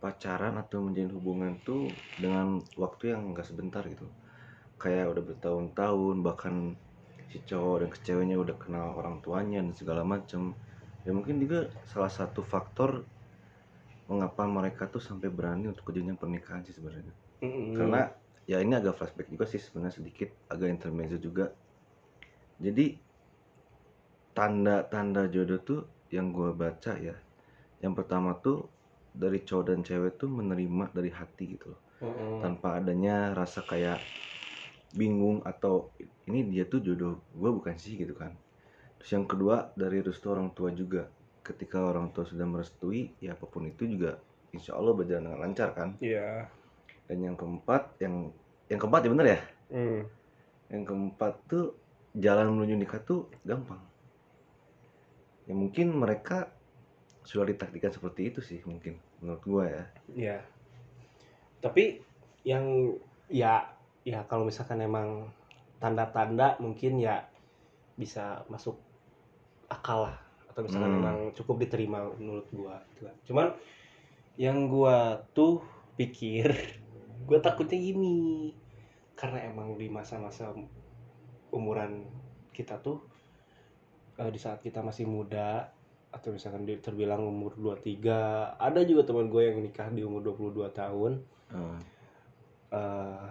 [0.03, 1.81] pacaran atau menjalin hubungan tuh
[2.23, 2.47] dengan
[2.83, 4.07] waktu yang enggak sebentar gitu.
[4.81, 6.55] Kayak udah bertahun-tahun bahkan
[7.31, 10.43] si cowok dan ceweknya udah kenal orang tuanya dan segala macem.
[11.05, 11.59] Ya mungkin juga
[11.91, 12.91] salah satu faktor
[14.09, 17.13] mengapa mereka tuh sampai berani untuk kejadian pernikahan sih sebenarnya.
[17.43, 17.75] Mm-mm.
[17.77, 18.11] karena
[18.51, 21.45] ya ini agak flashback juga sih sebenarnya sedikit agak intermezzo juga.
[22.59, 23.04] Jadi
[24.37, 25.81] tanda-tanda jodoh tuh
[26.15, 27.15] yang gue baca ya.
[27.83, 28.57] Yang pertama tuh
[29.15, 31.81] dari cowok dan cewek tuh menerima dari hati gitu loh.
[32.03, 32.43] Mm-mm.
[32.43, 33.99] tanpa adanya rasa kayak
[34.95, 35.91] bingung atau
[36.29, 38.31] ini dia tuh jodoh gue bukan sih gitu kan.
[38.99, 41.07] Terus yang kedua dari restu orang tua juga.
[41.45, 44.17] Ketika orang tua sudah merestui ya apa pun itu juga
[44.55, 45.89] insya Allah berjalan dengan lancar kan.
[46.01, 46.47] Iya.
[47.05, 48.33] dan yang keempat yang
[48.69, 49.39] yang keempat ya bener ya?
[49.73, 50.01] Mm.
[50.73, 51.65] yang keempat tuh
[52.17, 53.77] jalan menuju nikah tuh gampang
[55.45, 56.49] ya mungkin mereka
[57.25, 59.83] sudah ditaktikan seperti itu sih mungkin menurut gua ya
[60.13, 60.37] Iya.
[61.61, 61.97] Tapi
[62.45, 62.93] yang
[63.25, 63.65] ya
[64.05, 65.33] ya kalau misalkan emang
[65.81, 67.25] tanda-tanda mungkin ya
[67.97, 68.77] bisa masuk
[69.65, 70.17] akal lah
[70.49, 71.01] atau misalkan Hmm.
[71.01, 73.15] emang cukup diterima menurut gua gitu kan.
[73.25, 73.47] Cuman
[74.37, 75.65] yang gua tuh
[75.97, 76.53] pikir
[77.27, 78.53] gua takutnya gini
[79.17, 80.53] karena emang di masa-masa
[81.49, 82.05] umuran
[82.53, 83.01] kita tuh
[84.15, 85.67] eh, di saat kita masih muda
[86.09, 90.71] atau misalkan di- terbilang umur 23 ada juga teman gue yang nikah di umur 22
[90.71, 91.19] tahun.
[91.51, 91.79] Eh,
[92.71, 93.25] eh,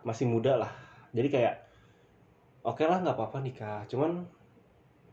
[0.00, 0.72] masih muda lah.
[1.10, 1.54] Jadi kayak
[2.62, 3.84] oke lah nggak apa-apa nikah.
[3.86, 4.24] Cuman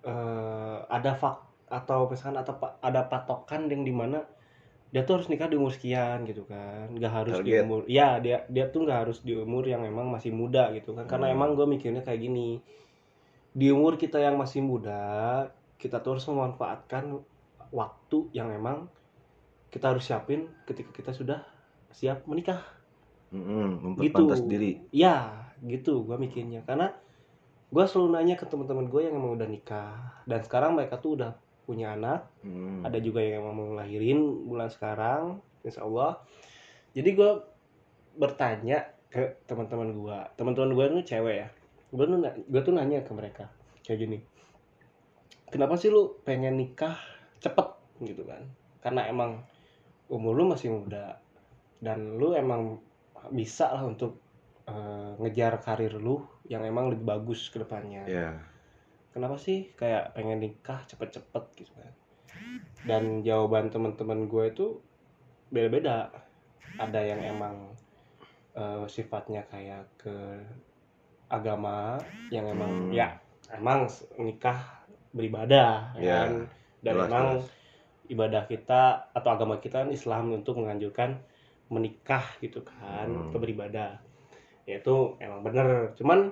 [0.04, 4.24] eh, ada fak atau misalkan atau ada patokan yang di mana
[4.88, 6.88] dia tuh harus nikah di umur sekian gitu kan.
[6.96, 7.64] Nggak harus di Target.
[7.68, 11.04] umur ya dia dia tuh nggak harus di umur yang emang masih muda gitu kan.
[11.06, 11.36] Karena Hmm.
[11.36, 12.64] emang gue mikirnya kayak gini
[13.58, 15.50] di umur kita yang masih muda
[15.82, 17.18] kita tuh harus memanfaatkan
[17.74, 18.86] waktu yang emang
[19.74, 21.42] kita harus siapin ketika kita sudah
[21.90, 22.62] siap menikah.
[23.34, 24.24] Mm-mm, Gitu.
[24.48, 24.72] diri.
[24.94, 26.64] Ya gitu gue mikirnya.
[26.64, 26.94] Karena
[27.68, 30.24] gue selalu nanya ke teman-teman gue yang emang udah nikah.
[30.24, 31.36] Dan sekarang mereka tuh udah
[31.68, 32.32] punya anak.
[32.48, 32.88] Mm.
[32.88, 36.24] ada juga yang emang mau ngelahirin bulan sekarang insya Allah
[36.96, 37.32] jadi gue
[38.16, 41.50] bertanya ke teman-teman gue teman-teman gue tuh cewek ya
[41.94, 43.48] gue tuh gue tuh nanya ke mereka
[43.84, 44.18] kayak gini
[45.52, 47.00] kenapa sih lu pengen nikah
[47.40, 47.68] cepet?
[48.04, 48.44] Gitu kan.
[48.84, 49.44] Karena emang
[50.08, 51.20] umur lu masih muda
[51.84, 52.80] dan lu emang
[53.32, 54.20] bisa lah untuk
[54.68, 58.08] eh, ngejar karir lu yang emang lebih bagus ke depannya.
[58.08, 58.40] Ya
[59.12, 61.94] kenapa sih kayak pengen nikah cepet-cepet gitu kan?
[62.86, 64.68] Dan jawaban teman-teman gue itu
[65.50, 66.14] beda-beda.
[66.78, 67.74] Ada yang emang
[68.54, 70.16] eh, sifatnya kayak ke
[71.28, 72.00] agama
[72.32, 72.94] yang emang Hmm.
[72.96, 73.08] ya
[73.52, 73.88] emang
[74.20, 74.60] nikah
[75.16, 76.32] beribadah ya Ya, kan
[76.84, 77.48] dan jelas, emang jelas.
[78.08, 81.20] ibadah kita atau agama kita kan Islam untuk menganjurkan
[81.68, 83.28] menikah gitu kan Hmm.
[83.28, 84.00] untuk beribadah
[84.68, 86.32] ya itu emang bener cuman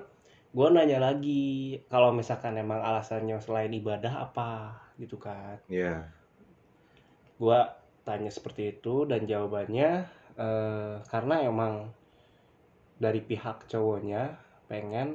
[0.56, 6.08] gue nanya lagi kalau misalkan emang alasannya selain ibadah apa gitu kan ya
[7.36, 7.58] gue
[8.06, 9.90] tanya seperti itu dan jawabannya
[10.36, 11.92] eh, karena emang
[12.96, 14.40] dari pihak cowoknya
[14.70, 15.08] pengen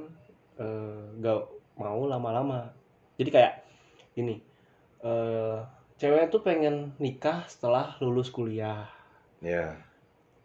[0.60, 1.40] eh, gak
[1.80, 2.72] mau lama-lama.
[3.20, 3.54] Jadi kayak
[4.16, 4.36] gini
[5.04, 5.58] eh,
[6.00, 8.88] cewek tuh pengen nikah setelah lulus kuliah.
[9.42, 9.78] Ya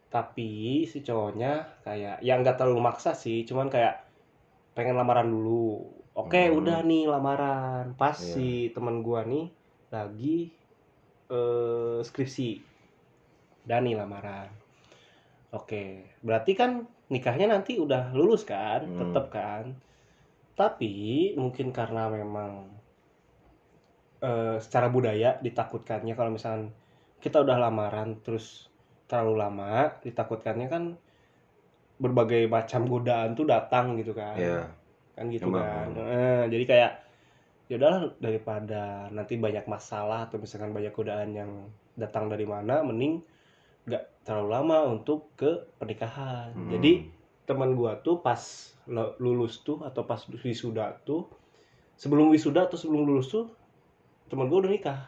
[0.07, 3.95] tapi si cowoknya kayak yang nggak terlalu maksa sih cuman kayak
[4.77, 5.93] pengen lamaran dulu.
[6.17, 6.57] Oke Hmm.
[6.59, 7.85] udah nih lamaran.
[8.01, 8.33] Pas Iya.
[8.35, 9.47] si teman gua nih
[9.93, 10.39] lagi
[11.31, 12.51] eh, skripsi.
[13.69, 14.49] Dan nih lamaran
[15.55, 15.85] oke
[16.25, 18.83] berarti kan nikahnya nanti udah lulus kan?
[18.83, 18.99] Hmm.
[18.99, 19.65] tetep kan?
[20.57, 22.67] Tapi mungkin karena memang
[24.25, 26.73] eh, secara budaya ditakutkannya kalau misalkan
[27.23, 28.71] kita udah lamaran terus
[29.07, 30.85] terlalu lama ditakutkannya kan
[31.97, 34.37] berbagai macam godaan tuh datang gitu kan?
[34.37, 34.67] Ya
[35.17, 35.89] kan gitu Emang, kan?
[35.97, 36.07] Emang.
[36.13, 36.93] Eh, jadi kayak
[37.67, 41.51] ya udahlah daripada nanti banyak masalah atau misalkan banyak godaan yang
[41.99, 43.25] datang dari mana mending
[43.87, 46.51] nggak terlalu lama untuk ke pernikahan.
[46.53, 46.71] Hmm.
[46.75, 47.07] jadi
[47.47, 48.39] teman gua tuh pas
[49.23, 51.31] lulus tuh atau pas wisuda tuh
[51.95, 53.47] sebelum wisuda atau sebelum lulus tuh
[54.27, 55.01] teman gua udah nikah.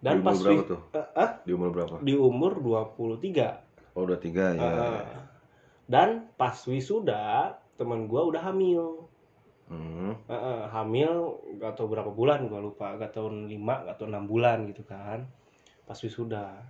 [0.00, 0.80] Dan di umur pas berapa tuh?
[0.92, 1.94] Eh, ah, di umur berapa?
[2.00, 4.60] Di umur 23 oh udah tiga ya.
[4.60, 5.04] Eh,
[5.88, 9.04] dan pas wisuda teman gua udah hamil.
[9.66, 10.14] Hmm.
[10.30, 12.96] Heeh, hamil gak tau berapa bulan gua lupa.
[12.96, 15.28] Gak tau 5 gak tau 6 bulan gitu kan
[15.86, 16.66] pas wisuda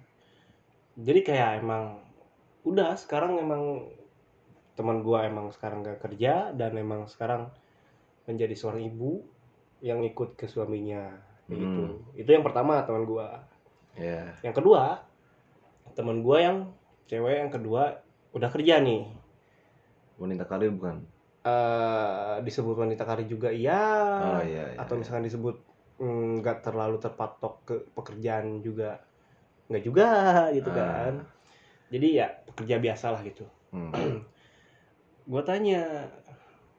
[0.96, 2.00] jadi kayak emang
[2.64, 3.84] udah sekarang emang
[4.76, 7.52] teman gua emang sekarang gak kerja dan emang sekarang
[8.24, 9.22] menjadi seorang ibu
[9.84, 11.12] yang ikut ke suaminya
[11.46, 11.94] gitu.
[11.94, 12.18] Hmm.
[12.18, 13.44] itu yang pertama teman gua.
[13.94, 15.04] Ya yang kedua
[15.94, 16.58] teman gua yang
[17.06, 18.02] cewek yang kedua
[18.34, 19.06] udah kerja nih.
[20.18, 21.06] Wanita karir bukan?
[21.46, 23.80] Eh disebut wanita karir juga iya.
[24.36, 25.00] Oh iya, iya atau iya.
[25.04, 25.56] misalkan disebut
[26.02, 28.98] mm, nggak terlalu terpatok ke pekerjaan juga
[29.66, 30.08] nggak juga
[30.52, 30.76] gitu Ah.
[30.76, 31.14] kan.
[31.90, 33.46] Jadi ya pekerja biasa lah gitu.
[33.70, 33.90] Hmm.
[35.30, 36.06] gue tanya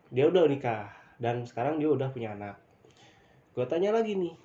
[0.07, 0.87] dia udah nikah
[1.19, 2.55] dan sekarang dia udah punya anak.
[3.51, 4.35] Gue tanya lagi nih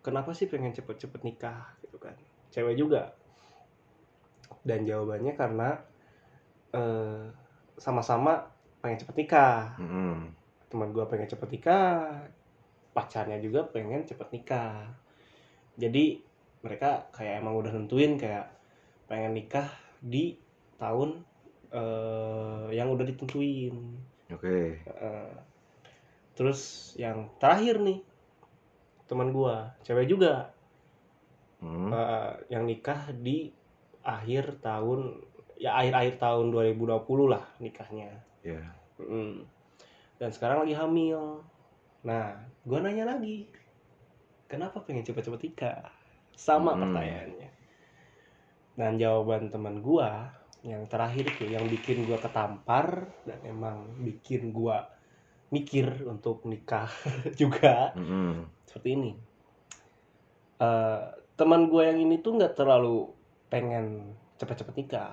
[0.00, 2.16] kenapa sih pengen cepet-cepet nikah gitu kan.
[2.50, 3.12] Cewek juga.
[4.60, 5.68] Dan jawabannya karena
[6.70, 7.24] eh,
[7.76, 8.44] sama-sama
[8.80, 9.76] pengen cepet nikah.
[9.76, 10.36] Hmm.
[10.70, 12.22] teman gue pengen cepet nikah
[12.94, 14.86] pacarnya juga pengen cepet nikah.
[15.74, 16.22] Jadi
[16.60, 18.48] mereka kayak emang udah nentuin kayak
[19.08, 19.68] pengen nikah
[20.00, 20.36] di
[20.76, 21.24] tahun
[21.70, 23.76] eh, yang udah ditentuin
[24.32, 25.32] oke Eh,
[26.36, 28.00] terus yang terakhir nih
[29.10, 29.54] teman gue
[29.84, 30.54] cewek juga
[31.60, 31.92] Hmm.
[31.92, 33.52] eh, yang nikah di
[34.00, 35.20] akhir tahun
[35.60, 38.08] ya akhir-akhir tahun 2020 lah nikahnya
[38.40, 38.64] ya
[39.00, 39.48] Mm.
[40.20, 41.40] Dan sekarang lagi hamil.
[42.04, 42.36] Nah,
[42.68, 43.48] gua nanya lagi,
[44.44, 45.88] kenapa pengen cepet-cepet nikah?
[46.46, 46.80] Sama Hmm.
[46.82, 47.50] pertanyaannya.
[48.78, 50.32] Dan jawaban teman gua
[50.64, 53.76] yang terakhir tuh yang bikin gua ketampar dan emang
[54.06, 54.88] bikin gua
[55.52, 56.88] mikir untuk nikah
[57.40, 58.48] juga Hmm.
[58.64, 59.12] seperti ini.
[60.60, 61.02] Eh,
[61.38, 62.96] teman gua yang ini tuh nggak terlalu
[63.52, 65.12] pengen cepet-cepet nikah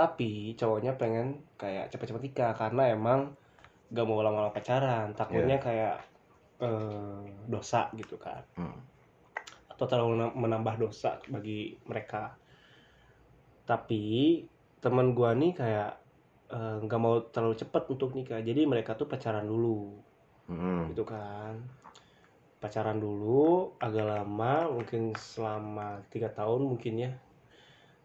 [0.00, 1.26] tapi cowoknya pengen
[1.60, 3.20] kayak cepet-cepet nikah karena emang
[3.90, 5.94] gak mau lama-lama pacaran takutnya kayak
[6.62, 7.20] eh,
[7.52, 8.89] dosa gitu kan Hmm.
[9.80, 12.36] Atau terlalu mena- menambah dosa bagi mereka.
[13.64, 14.44] Tapi
[14.84, 15.92] teman gua nih kayak
[16.52, 18.44] eh, nggak mau terlalu cepet untuk nikah.
[18.44, 19.96] Jadi mereka tuh pacaran dulu.
[20.50, 20.90] Hmm.
[20.90, 21.62] gitu kan.
[22.60, 27.12] Pacaran dulu agak lama mungkin selama tiga tahun mungkin ya.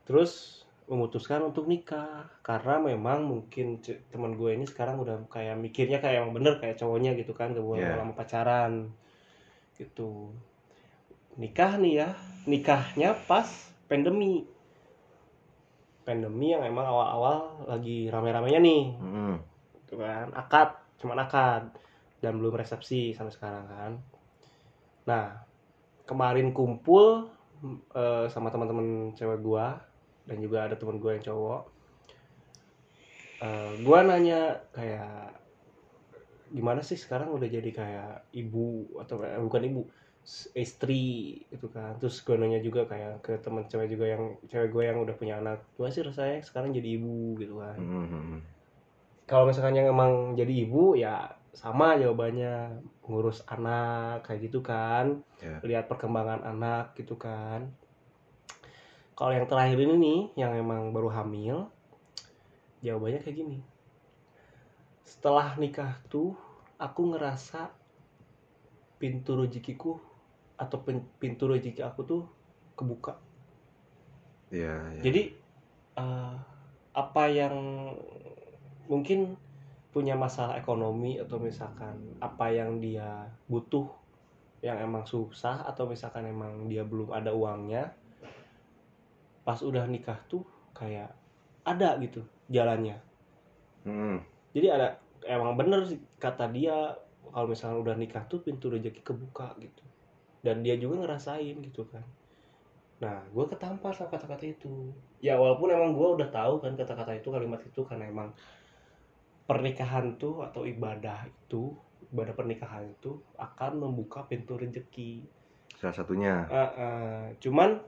[0.05, 2.29] Terus memutuskan untuk nikah.
[2.45, 7.17] Karena memang mungkin teman gue ini sekarang udah kayak mikirnya kayak yang bener kayak cowoknya
[7.17, 7.51] gitu kan.
[7.51, 7.97] Gak boleh Yeah.
[7.97, 8.93] lama pacaran.
[9.75, 10.31] Gitu
[11.35, 12.09] nikah nih ya.
[12.45, 13.47] Nikahnya pas
[13.89, 14.45] pandemi.
[16.05, 18.83] Pandemi yang emang awal-awal lagi rame-ramenya nih.
[18.99, 19.35] Hmm.
[19.83, 20.31] gitu kan.
[20.33, 21.63] Akad cuman akad.
[22.23, 23.91] Dan belum resepsi sampai sekarang kan.
[25.05, 25.25] Nah
[26.05, 27.29] kemarin kumpul
[27.93, 29.81] eh, sama teman-teman cewek gua
[30.25, 31.61] dan juga ada teman gua yang cowok.
[33.41, 35.37] Eh, gua nanya kayak
[36.53, 39.81] gimana sih sekarang udah jadi kayak ibu atau eh, bukan ibu
[40.57, 42.01] istri gitu kan.
[42.01, 45.37] Terus gue nanya juga kayak ke teman cewek juga yang cewek gue yang udah punya
[45.37, 47.37] anak gua sih rasanya sekarang jadi ibu?
[47.37, 47.77] gitu kan.
[47.77, 48.41] Hmm.
[49.25, 52.77] kalau misalkan yang emang jadi ibu ya sama jawabannya
[53.09, 55.21] ngurus anak kayak gitu kan.
[55.41, 55.61] Ya.
[55.61, 57.69] lihat perkembangan anak gitu kan.
[59.15, 61.69] Kalau yang terakhir ini nih yang emang baru hamil
[62.81, 63.59] jawabannya kayak gini.
[65.05, 66.33] Setelah nikah tuh
[66.77, 67.71] aku ngerasa
[68.99, 70.14] pintu rezekiku
[70.55, 72.21] atau pin- pintu rezeki aku tuh
[72.75, 73.19] kebuka
[74.53, 75.01] Iya, iya.
[75.03, 75.21] jadi
[75.99, 76.35] eh,
[76.95, 77.55] apa yang
[78.85, 79.35] mungkin
[79.89, 83.87] punya masalah ekonomi atau misalkan apa yang dia butuh
[84.59, 87.95] yang emang susah atau misalkan emang dia belum ada uangnya
[89.45, 90.43] pas udah nikah tuh
[90.73, 91.11] kayak
[91.63, 92.99] ada gitu jalannya
[93.85, 94.17] Mm.
[94.49, 94.87] jadi ada
[95.29, 96.97] emang bener sih kata dia
[97.29, 99.85] kalau misalnya udah nikah tuh pintu rezeki kebuka gitu
[100.45, 102.05] dan dia juga ngerasain gitu kan.
[103.01, 104.93] Nah gue ketampar sama kata-kata itu.
[105.17, 108.29] Ya walaupun emang gue udah tahu kan kata-kata itu kalimat itu karena emang
[109.49, 111.73] pernikahan tuh atau ibadah itu
[112.13, 115.25] ibadah pernikahan itu akan membuka pintu rezeki.
[115.81, 116.45] Salah satunya.
[116.47, 117.81] Eh, eh, cuman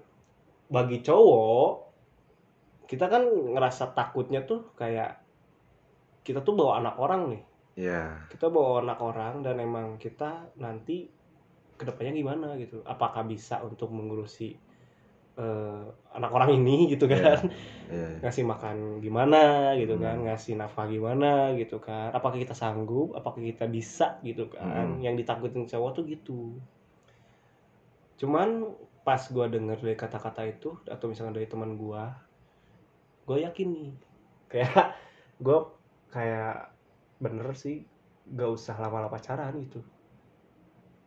[0.67, 1.69] bagi cowok
[2.89, 5.21] kita kan ngerasa takutnya tuh kayak
[6.25, 7.43] kita tuh bawa anak orang nih.
[7.77, 8.25] Iya.
[8.33, 11.05] kita bawa anak orang dan emang kita nanti
[11.79, 12.77] ke depannya gimana gitu.
[12.93, 14.49] Apakah bisa untuk mengurusi
[15.37, 15.83] eh,
[16.17, 17.41] anak orang ini gitu kan?
[17.87, 18.09] Iya.
[18.23, 20.03] ngasih makan gimana gitu Hmm.
[20.05, 20.17] kan?
[20.25, 22.09] Ngasih nafkah gimana gitu kan?
[22.17, 23.13] Apakah kita sanggup?
[23.19, 24.97] Apakah kita bisa gitu kan?
[24.97, 25.03] Hmm.
[25.05, 26.39] yang ditakutin cowok tuh gitu.
[28.19, 28.49] Cuman
[29.05, 32.03] pas gua denger dari kata-kata itu atau misalnya dari teman gua
[33.27, 33.91] gue yakin nih
[34.51, 34.95] kayak
[35.43, 35.57] gue
[36.15, 36.71] kayak
[37.19, 37.83] bener sih
[38.27, 39.79] gak usah lama-lama pacaran gitu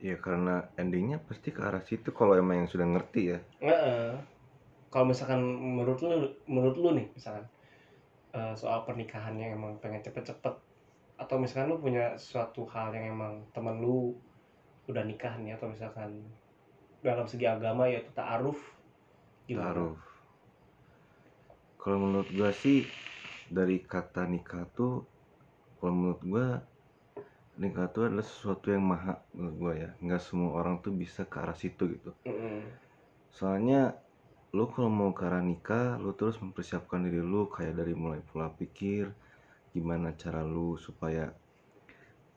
[0.00, 3.38] Iya karena endingnya pasti ke arah situ kalau emang yang sudah ngerti ya.
[3.60, 4.16] Heeh.
[4.90, 5.40] Kalau misalkan
[5.76, 6.10] menurut lu,
[6.48, 7.44] menurut lu nih, misalkan
[8.36, 10.54] eh, soal pernikahan yang emang pengen cepet-cepet,
[11.22, 14.16] atau misalkan lu punya suatu hal yang emang temen lu
[14.90, 16.10] udah nikah nih, atau misalkan
[17.04, 18.58] dalam segi agama yaitu ta'aruf,
[19.48, 19.72] gimana?
[19.72, 19.96] Taruh.
[21.80, 22.92] Kalau menurut gua sih
[23.48, 25.08] dari kata nikah tuh,
[25.80, 26.46] kalau menurut gua
[27.62, 29.90] nikah tuh adalah sesuatu yang maha menurut gua ya.
[30.04, 32.10] Nggak semua orang tuh bisa ke arah situ gitu.
[32.26, 32.62] Mm-mm.
[33.36, 33.80] Soalnya
[34.56, 38.48] lu kalau mau ke arah nikah, lu terus mempersiapkan diri lu kayak dari mulai pola
[38.60, 39.04] pikir,
[39.74, 41.24] gimana cara lu supaya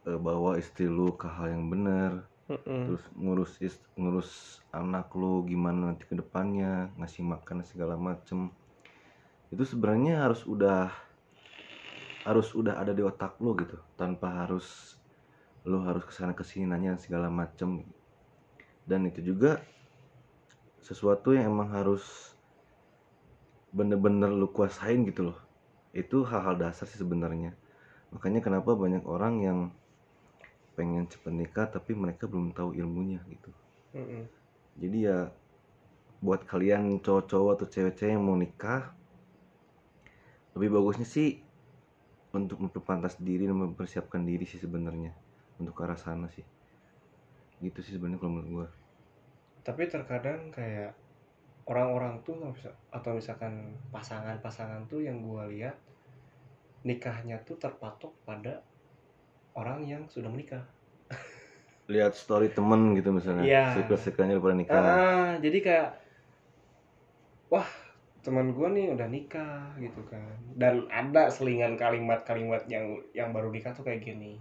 [0.09, 2.11] eh, bawa istri lu ke hal yang benar,
[2.49, 2.83] Mm-mm.
[2.83, 4.31] terus ngurus ist- ngurus
[4.81, 8.39] anak lu gimana nanti ke depannya, ngasih makan segala macem.
[9.53, 10.91] Itu sebenarnya harus udah
[12.27, 14.95] harus udah ada di otak lu gitu, tanpa harus
[15.63, 17.87] lu harus ke sana ke sini nanya segala macem.
[18.83, 19.63] Dan itu juga
[20.83, 22.35] sesuatu yang emang harus
[23.71, 25.39] bener-bener lu kuasain gitu loh.
[25.95, 27.55] Itu hal-hal dasar sih sebenarnya.
[28.11, 29.59] Makanya kenapa banyak orang yang
[30.75, 33.51] pengen cepet nikah tapi mereka belum tahu ilmunya gitu.
[33.95, 34.27] Mm-mm.
[34.77, 35.31] Jadi ya
[36.19, 38.95] buat kalian cowok-cowok atau cewek-cewek yang mau nikah
[40.55, 41.41] lebih bagusnya sih
[42.33, 45.13] untuk memperpantas diri dan mempersiapkan diri sih sebenarnya
[45.63, 46.45] untuk ke arah sana sih.
[47.63, 48.67] Gitu sih sebenarnya kalau menurut gua.
[49.63, 50.91] Tapi terkadang kayak
[51.63, 52.35] orang-orang tuh
[52.91, 55.79] atau misalkan pasangan-pasangan tuh yang gua lihat
[56.83, 58.59] nikahnya tuh terpatok pada
[59.55, 60.67] orang yang sudah menikah.
[61.93, 63.63] Lihat story temen gitu misalnya, Iya.
[63.75, 64.75] circle-circle-nya pada nikah.
[64.83, 65.89] Ah, jadi kayak
[67.53, 67.67] wah
[68.23, 70.23] teman gue nih udah nikah gitu kan
[70.55, 74.39] dan ada selingan kalimat-kalimat yang yang baru nikah tuh kayak gini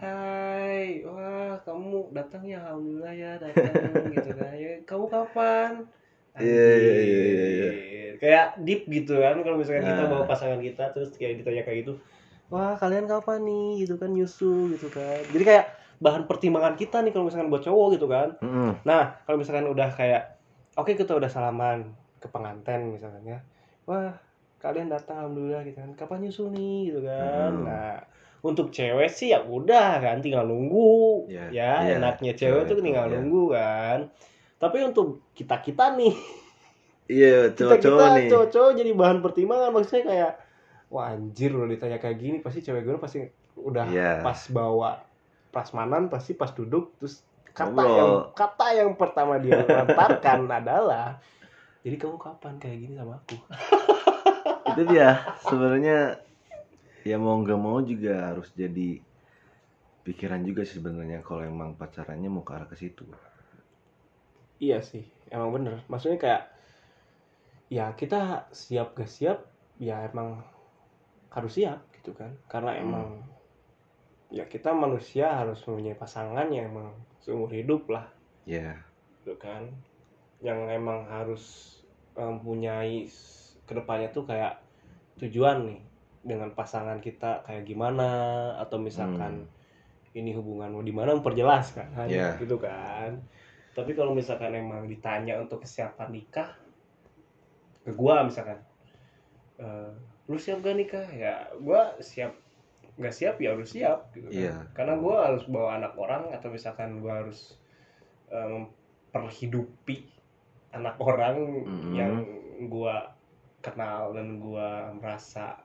[0.00, 3.76] Hai, wah kamu datang ya alhamdulillah ya datang
[4.16, 5.72] gitu kan ya kamu kapan
[6.40, 7.68] Iya, iya, iya, iya, iya.
[7.68, 8.12] Anjir.
[8.16, 10.08] kayak deep gitu kan kalau misalkan kita Nah.
[10.08, 11.92] bawa pasangan kita terus kayak ditanya kayak gitu
[12.48, 15.64] wah kalian kapan nih gitu kan nyusul gitu kan jadi kayak
[16.00, 18.80] bahan pertimbangan kita nih kalau misalkan buat cowok gitu kan Mm-mm.
[18.88, 20.40] Nah, kalau misalkan udah kayak
[20.80, 23.44] oke kita udah salaman ke pengantin misalkan ya.
[23.84, 24.16] Wah,
[24.56, 25.92] kalian datang alhamdulillah gitu kan.
[25.92, 27.52] Kapan nyusul nih gitu kan.
[27.52, 27.64] Hmm.
[27.68, 28.00] Nah,
[28.40, 31.28] untuk cewek sih ya udah kan tinggal nunggu.
[31.28, 33.14] Iya, ya, iya, enaknya cewek cewek tuh tinggal iya.
[33.20, 33.98] nunggu kan.
[34.60, 36.14] Tapi untuk kita-kita nih,
[37.08, 38.28] Iya, kita-kita cowok-cowok nih.
[38.32, 40.32] cowok-cowok jadi bahan pertimbangan maksudnya kayak
[40.90, 43.22] wah anjir udah ditanya kayak gini pasti cewek gue pasti
[43.56, 44.26] udah Iya.
[44.26, 44.98] pas bawa
[45.50, 47.98] prasmanan pasti pas duduk terus kata Ngobrol.
[47.98, 51.18] yang kata yang pertama dia lontarkan adalah
[51.82, 53.36] jadi kamu kapan kayak gini sama aku
[54.70, 55.98] itu dia sebenarnya
[57.08, 58.88] ya mau nggak mau juga harus jadi
[60.06, 63.04] pikiran juga sih sebenarnya kalau emang pacarannya mau ke arah ke situ.
[64.64, 65.74] Iya sih emang bener.
[65.90, 66.42] Maksudnya kayak
[67.76, 68.20] ya kita
[68.62, 69.38] siap gak siap
[69.80, 70.28] ya emang
[71.34, 72.30] harus siap gitu kan.
[72.52, 72.84] Karena Hmm.
[72.84, 73.06] emang
[74.38, 76.88] ya kita manusia harus mempunyai pasangan yang emang
[77.22, 78.06] seumur hidup lah.
[78.46, 78.86] Ya.
[79.22, 79.62] Gitu kan.
[80.46, 81.44] Yang emang harus
[82.18, 84.52] mempunyai s- ke depannya tuh kayak
[85.20, 85.80] tujuan nih
[86.20, 88.08] dengan pasangan kita kayak gimana
[88.58, 89.48] atau misalkan
[90.12, 92.36] ini hubungan mau di mana memperjelas kan Iya.
[92.36, 93.16] gitu kan
[93.70, 96.50] tapi kalau misalkan emang ditanya untuk kesiapan nikah
[97.80, 98.60] ke gua misalkan
[99.56, 99.90] eh,
[100.26, 102.36] lu siap gak nikah ya gua siap
[103.00, 104.34] nggak siap ya harus siap gitu kan.
[104.34, 104.54] Iya.
[104.76, 107.56] karena gua harus bawa anak orang atau misalkan gua harus
[108.28, 110.04] eh, memperhidupi
[110.70, 111.92] anak orang Mhm.
[111.96, 112.12] yang
[112.68, 113.08] gua
[113.60, 115.56] kenal dan gua merasa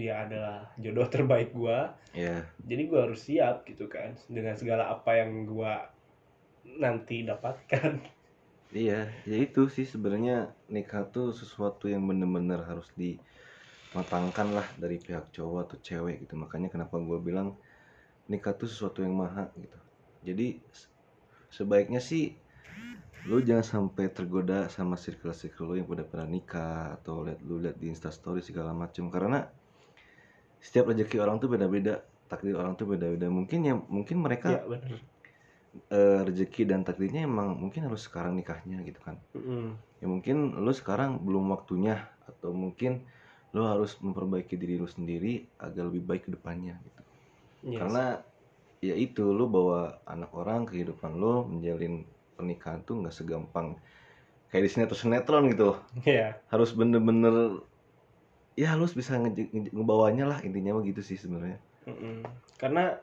[0.00, 1.78] dia adalah jodoh terbaik gua
[2.14, 5.72] ya jadi gua harus siap gitu kan dengan segala apa yang gua
[6.82, 7.92] nanti dapatkan
[8.82, 8.94] Iya,
[9.30, 10.34] ya itu sih sebenarnya
[10.74, 16.34] nikah tuh sesuatu yang bener-bener harus dimatangkan lah dari pihak cowok atau cewek gitu.
[16.42, 17.48] Makanya kenapa gue bilang
[18.30, 19.78] nikah tuh sesuatu yang mahal gitu.
[20.28, 20.46] Jadi
[20.78, 20.90] se-
[21.56, 22.24] sebaiknya sih
[23.28, 27.76] lu jangan sampai tergoda sama circle-circle lu yang udah pernah nikah atau lihat lu lihat
[27.82, 29.38] di instastory segala macam karena
[30.60, 33.26] setiap rezeki orang tuh beda-beda takdir orang tuh beda-beda.
[33.26, 35.00] Mungkin ya mungkin mereka ya benar
[35.90, 39.18] eh, rezeki dan takdirnya emang mungkin harus sekarang nikahnya gitu kan.
[40.00, 43.04] Ya mungkin lu sekarang belum waktunya atau mungkin
[43.50, 47.02] lu harus memperbaiki diri lu sendiri agar lebih baik ke depannya gitu.
[47.74, 48.22] Karena
[48.80, 52.06] ya itu lu bawa anak orang kehidupan lu menjalin
[52.38, 53.76] pernikahan tuh nggak segampang.
[54.50, 55.70] Kayak di sinetron sinetron gitu.
[56.06, 57.62] Ya harus bener-bener
[58.58, 62.26] ya lu bisa nge- nge- ngebawanya lah intinya mah gitu sih sebenarnya Mm-mm.
[62.58, 62.98] karena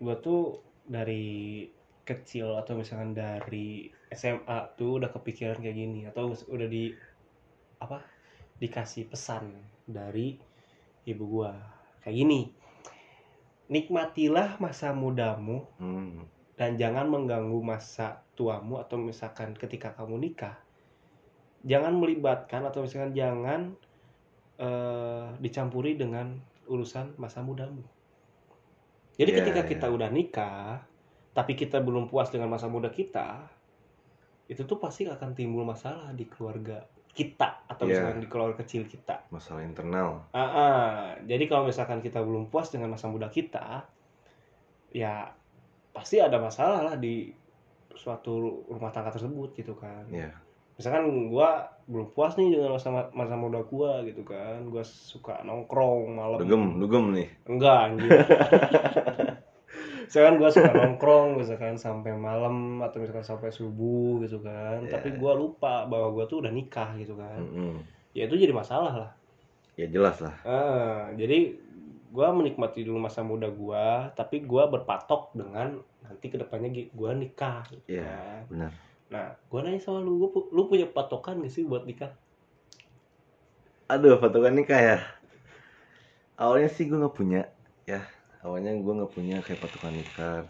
[0.00, 1.66] gua tuh dari
[2.08, 6.96] kecil atau misalkan dari SMA tuh udah kepikiran kayak gini atau udah di
[7.78, 8.00] apa
[8.58, 9.52] dikasih pesan
[9.84, 10.40] dari
[11.04, 11.52] ibu gua
[12.00, 12.40] kayak gini
[13.68, 16.24] nikmatilah masa mudamu hmm.
[16.56, 20.56] dan jangan mengganggu masa tuamu atau misalkan ketika kamu nikah
[21.68, 23.76] jangan melibatkan atau misalkan jangan
[24.58, 26.34] eh, dicampuri dengan
[26.66, 27.82] urusan masa mudamu
[29.18, 29.70] jadi Iya, ketika iya.
[29.70, 30.82] kita udah nikah
[31.32, 33.46] tapi kita belum puas dengan masa muda kita
[34.48, 36.82] itu tuh pasti akan timbul masalah di keluarga
[37.12, 37.90] kita atau Iya.
[38.00, 40.94] misalkan di keluarga kecil kita masalah internal Ah, ah.
[41.22, 43.84] jadi kalau misalkan kita belum puas dengan masa muda kita,
[44.94, 45.34] ya
[45.90, 47.28] pasti ada masalah lah di
[47.92, 50.06] suatu rumah tangga tersebut gitu kan.
[50.08, 50.30] ya
[50.78, 51.48] Misalkan gua
[51.84, 56.38] belum puas nih dengan masa masa muda gua gitu kan, gua suka nongkrong malam.
[56.38, 58.10] dugem dugem nih Enggak anjir.
[60.06, 64.92] misalkan gua suka nongkrong misalkan sampai malam atau misalkan sampai subuh gitu kan, Iya.
[64.94, 67.36] tapi gua lupa bahwa gua tuh udah nikah gitu kan.
[67.38, 67.82] Mm-mm.
[68.14, 69.10] Ya itu jadi masalah lah.
[69.74, 71.54] ya jelas lah Ah, jadi
[72.08, 77.62] gua menikmati dulu masa muda gua, tapi gua berpatok dengan nanti ke depannya gua nikah.
[77.68, 78.06] gitu Iya.
[78.06, 78.42] kan.
[78.48, 78.72] benar
[79.08, 80.20] Nah, gua nanya sama lu,
[80.52, 82.12] lu punya patokan gak sih buat nikah?
[83.88, 84.98] Aduh, patokan nikah ya.
[86.36, 87.48] Awalnya sih gue nggak punya,
[87.88, 88.04] ya.
[88.44, 90.44] Awalnya gue nggak punya kayak patokan nikah.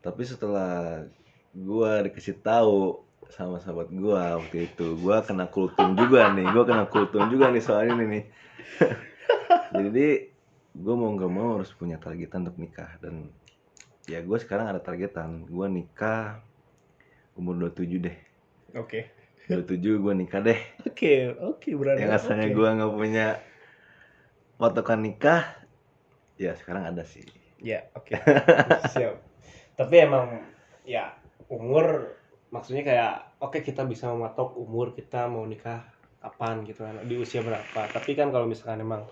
[0.00, 1.04] Tapi setelah
[1.52, 6.48] gue dikasih tahu sama sahabat gue waktu itu, gue kena kultum juga nih.
[6.48, 8.24] Gue kena kultum juga nih soal ini nih.
[9.76, 10.08] Jadi
[10.72, 13.36] gue mau nggak mau harus punya targetan untuk nikah dan
[14.08, 15.44] ya gue sekarang ada targetan.
[15.44, 16.40] Gue nikah
[17.36, 18.16] umur 27 deh.
[18.76, 19.12] Oke.
[19.46, 20.58] 27 gue nikah deh.
[20.88, 22.02] Oke, oke berarti.
[22.02, 23.26] yang asalnya gue nggak punya
[24.56, 25.44] patokan nikah
[26.40, 27.24] ya sekarang ada sih
[27.60, 28.12] Ya, oke.
[28.92, 29.16] Siap.
[29.80, 30.44] Tapi emang
[30.84, 31.16] ya
[31.48, 32.16] umur
[32.52, 35.88] maksudnya kayak oke kita bisa mematok umur kita mau nikah
[36.20, 37.88] kapan gitu kan di usia berapa.
[37.92, 39.08] Tapi kan kalau misalkan emang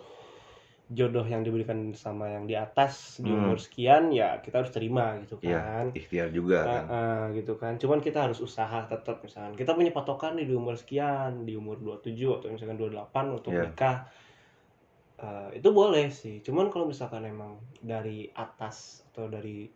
[0.93, 3.37] jodoh yang diberikan sama yang di atas di Hmm.
[3.37, 5.87] umur sekian ya kita harus terima gitu ya kan.
[5.99, 7.77] ikhtiar juga Ah, kan ah, gitu kan.
[7.83, 11.77] Cuman kita harus usaha tetap misalkan kita punya patokan nih di umur sekian, di umur
[11.83, 13.65] 27 atau misalkan 28 untuk Iya.
[13.65, 14.09] nikah.
[15.15, 16.43] Eh, itu boleh sih.
[16.47, 19.71] Cuman kalau misalkan emang dari atas atau dari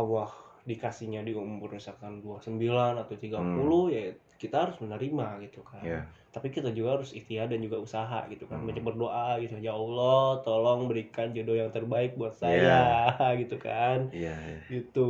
[0.00, 0.30] Allah
[0.70, 4.02] dikasihnya di umur misalkan 29 atau 30 ya
[4.42, 5.84] kita harus menerima gitu kan.
[5.88, 6.00] ya
[6.36, 8.60] Tapi kita juga harus ikhtiar dan juga usaha gitu kan.
[8.60, 8.68] Hmm.
[8.68, 9.56] Banyak berdoa gitu.
[9.56, 13.08] Ya Allah, tolong berikan jodoh yang terbaik buat saya
[13.40, 14.60] gitu kan iya iya.
[14.70, 15.08] gitu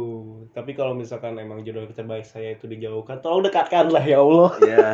[0.53, 4.89] tapi kalau misalkan emang jodoh yang terbaik saya itu dijauhkan tolong dekatkanlah ya Allah ya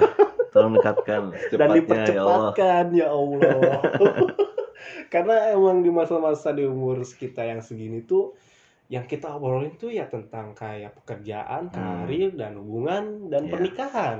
[0.51, 3.80] tolong dekatkan dan secepatnya ya Allah dipercepatkan ya Allah
[5.14, 8.35] karena emang di masa-masa di umur kita yang segini tuh
[8.93, 12.05] yang kita obrolin tuh ya tentang kayak pekerjaan, Hmm.
[12.05, 13.51] karir dan hubungan dan Iya.
[13.57, 14.18] pernikahan.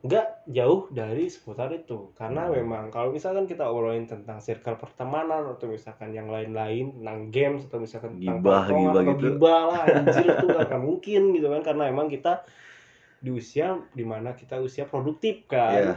[0.00, 2.56] Nggak jauh dari seputar itu karena Hmm.
[2.56, 7.78] memang kalau misalkan kita obrolin tentang circle pertemanan atau misalkan yang lain-lain tentang games atau
[7.78, 9.24] misalkan tentang Gibah, gibah atau gitu.
[9.28, 12.32] gibah lah anjir itu nggak akan mungkin gitu kan karena emang kita
[13.20, 15.94] di usia di mana kita usia produktif kan Iya.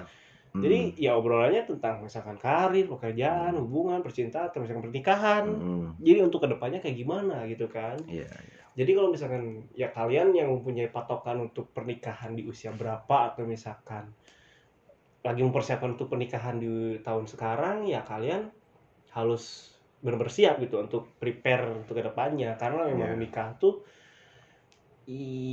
[0.51, 0.61] Hmm.
[0.61, 5.87] jadi ya obrolannya tentang misalkan karir pekerjaan hubungan percintaan atau misalkan pernikahan Hmm.
[5.97, 8.62] jadi untuk ke depannya kayak gimana gitu kan Iya, iya.
[8.73, 14.13] Jadi kalau misalkan ya kalian yang mempunyai patokan untuk pernikahan di usia berapa atau misalkan
[15.23, 18.51] lagi mempersiapkan untuk pernikahan di tahun sekarang ya kalian
[19.15, 19.71] harus
[20.03, 23.21] benar-benar siap gitu untuk prepare untuk ke depannya karena memang Iya.
[23.23, 23.87] nikah tuh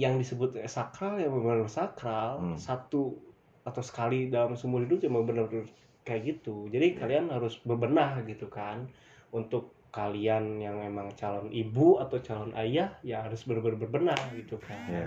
[0.01, 2.59] yang disebut sakral ya benar sakral Hmm.
[2.59, 3.19] satu
[3.67, 5.67] atau sekali dalam seumur hidup cuma benar-benar
[6.07, 6.99] kayak gitu jadi Iya.
[6.99, 8.91] kalian harus berbenah gitu kan
[9.31, 14.79] untuk kalian yang memang calon ibu atau calon ayah ya harus benar-benar berbenah gitu kan
[14.91, 15.07] Ya.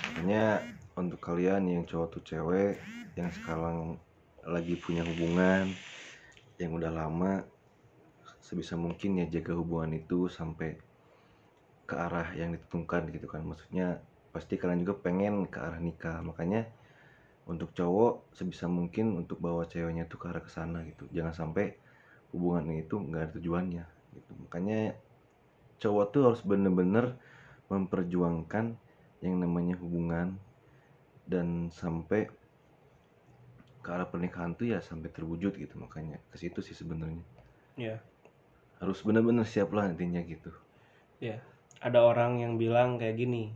[0.00, 0.44] Makanya
[0.96, 2.80] untuk kalian yang cowok tuh cewek
[3.18, 4.00] yang sekarang
[4.44, 5.76] lagi punya hubungan
[6.56, 7.44] yang udah lama
[8.40, 10.80] sebisa mungkin ya jaga hubungan itu sampai
[11.88, 13.42] ke arah yang ditentukan gitu kan.
[13.44, 13.86] Maksudnya
[14.34, 16.18] pasti kalian juga pengen ke arah nikah.
[16.22, 16.70] Makanya
[17.50, 21.04] untuk cowok sebisa mungkin untuk bawa ceweknya tuh ke arah ke sana gitu.
[21.10, 21.66] Jangan sampai
[22.30, 23.84] hubungan itu nggak ada tujuannya
[24.16, 24.30] gitu.
[24.46, 24.94] Makanya
[25.82, 27.16] cowok tuh harus bener-bener
[27.70, 28.74] memperjuangkan
[29.22, 30.40] yang namanya hubungan
[31.28, 32.26] dan sampai
[33.80, 37.24] ke arah pernikahan tuh ya sampai terwujud gitu makanya ke situ sih sebenarnya.
[37.78, 38.02] Ya
[38.80, 40.48] harus bener-bener siap lah nantinya gitu.
[41.80, 43.52] Ada orang yang bilang kayak gini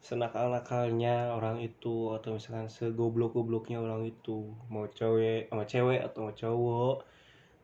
[0.00, 6.96] senakal-nakalnya orang itu atau misalkan segoblok-gobloknya orang itu mau cewek sama cewek atau mau cowok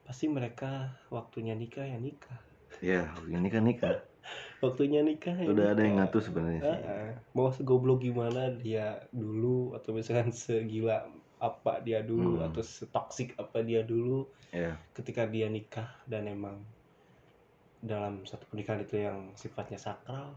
[0.04, 2.38] pasti mereka waktunya nikah ya nikah
[2.80, 3.96] ya ini kan nikah
[4.64, 6.06] waktunya nikah ya udah ada yang nikah.
[6.08, 7.08] ngatur sebenarnya sih Heeh.
[7.32, 11.04] mau segoblok gimana dia dulu atau misalkan segila
[11.40, 12.48] apa dia dulu Hmm.
[12.48, 16.62] atau setoksik apa dia dulu ya ketika dia nikah dan emang
[17.84, 20.32] dalam satu pernikahan itu yang sifatnya sakral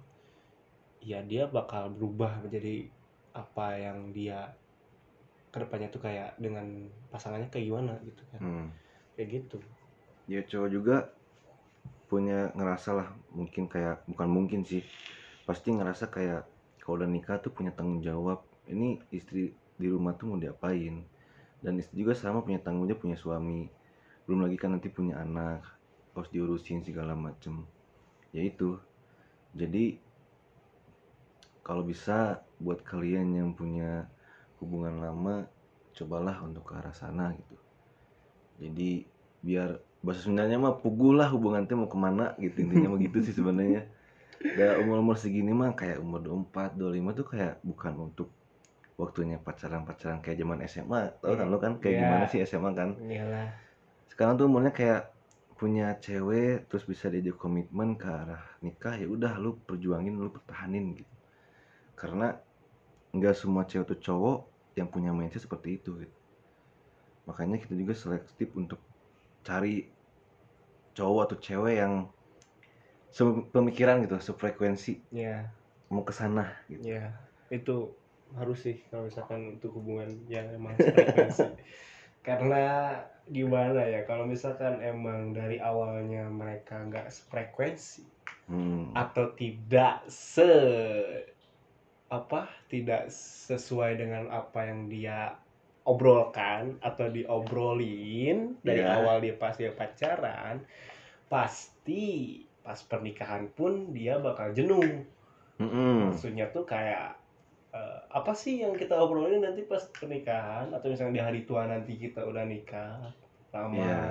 [0.99, 2.91] ya dia bakal berubah menjadi
[3.32, 4.51] apa yang dia
[5.47, 8.68] ke depannya tuh kayak dengan pasangannya kayak gimana gitu kan hmm.
[9.18, 9.57] Kayak gitu.
[10.30, 10.95] Ya cowok juga
[12.07, 14.86] punya ngerasa lah mungkin kayak bukan mungkin sih
[15.43, 16.45] pasti ngerasa kayak
[16.80, 18.45] kalau udah nikah tuh punya tanggung jawab.
[18.70, 21.01] Ini istri di rumah tuh mau diapain?
[21.59, 23.65] Dan istri juga sama punya tanggung jawab punya suami.
[24.30, 25.65] Belum lagi kan nanti punya anak
[26.13, 27.65] harus diurusin segala macem.
[28.32, 28.78] Ya itu.
[29.57, 29.97] Jadi
[31.65, 34.07] kalau bisa buat kalian yang punya
[34.61, 35.49] hubungan lama
[35.97, 37.66] cobalah untuk ke arah sana gitu
[38.58, 39.05] jadi
[39.45, 39.70] biar
[40.01, 42.66] bahasa Sundanya mah pugu lah hubungan teh mau ke mana gitu.
[42.66, 43.86] Intinya mah gitu sih sebenarnya.
[44.38, 48.30] Udah umur umur segini mah kayak umur 24 25 tuh kayak bukan untuk
[48.97, 51.78] waktunya pacaran pacaran kayak zaman SMA tau kan lo kan?
[51.82, 52.01] Kayak Iya.
[52.05, 52.89] gimana sih SMA kan?
[52.97, 53.49] Iyalah.
[54.10, 55.14] Sekarang tuh umurnya kayak
[55.58, 60.97] punya cewek terus bisa diajak komitmen ke arah nikah ya udah lu perjuangin lu pertahanin
[60.97, 61.16] gitu.
[61.97, 62.38] Karena
[63.14, 64.39] nggak semua cewek tuh cowok
[64.78, 66.16] yang punya mindset seperti itu gitu.
[67.28, 68.80] Makanya kita juga selektif untuk
[69.43, 69.86] cari
[70.95, 71.93] cowok atau cewek yang
[73.11, 75.03] sepemikiran gitu sefrekuensi.
[75.13, 75.51] Ya
[75.88, 76.84] mau ke sana gitu.
[76.84, 77.15] Ya
[77.47, 77.91] itu
[78.36, 81.47] harus sih kalau misalkan untuk hubungan yang emang frekuensi
[82.28, 82.63] karena
[83.32, 88.03] gimana ya kalau misalkan emang dari awalnya mereka nggak frekuensi
[88.51, 88.91] hmm.
[88.91, 90.51] atau tidak se
[92.11, 93.07] apa tidak
[93.47, 95.39] sesuai dengan apa yang dia
[95.88, 98.99] obrolkan atau diobrolin dari Iya.
[98.99, 100.59] awal dia pas dia pacaran
[101.31, 102.03] pasti
[102.61, 105.07] pas pernikahan pun dia bakal jenuh
[105.57, 106.11] Mm-mm.
[106.11, 107.15] maksudnya tuh kayak
[107.71, 111.95] eh, apa sih yang kita obrolin nanti pas pernikahan atau misalnya di hari tua nanti
[111.95, 113.15] kita udah nikah
[113.49, 114.03] lama Iya,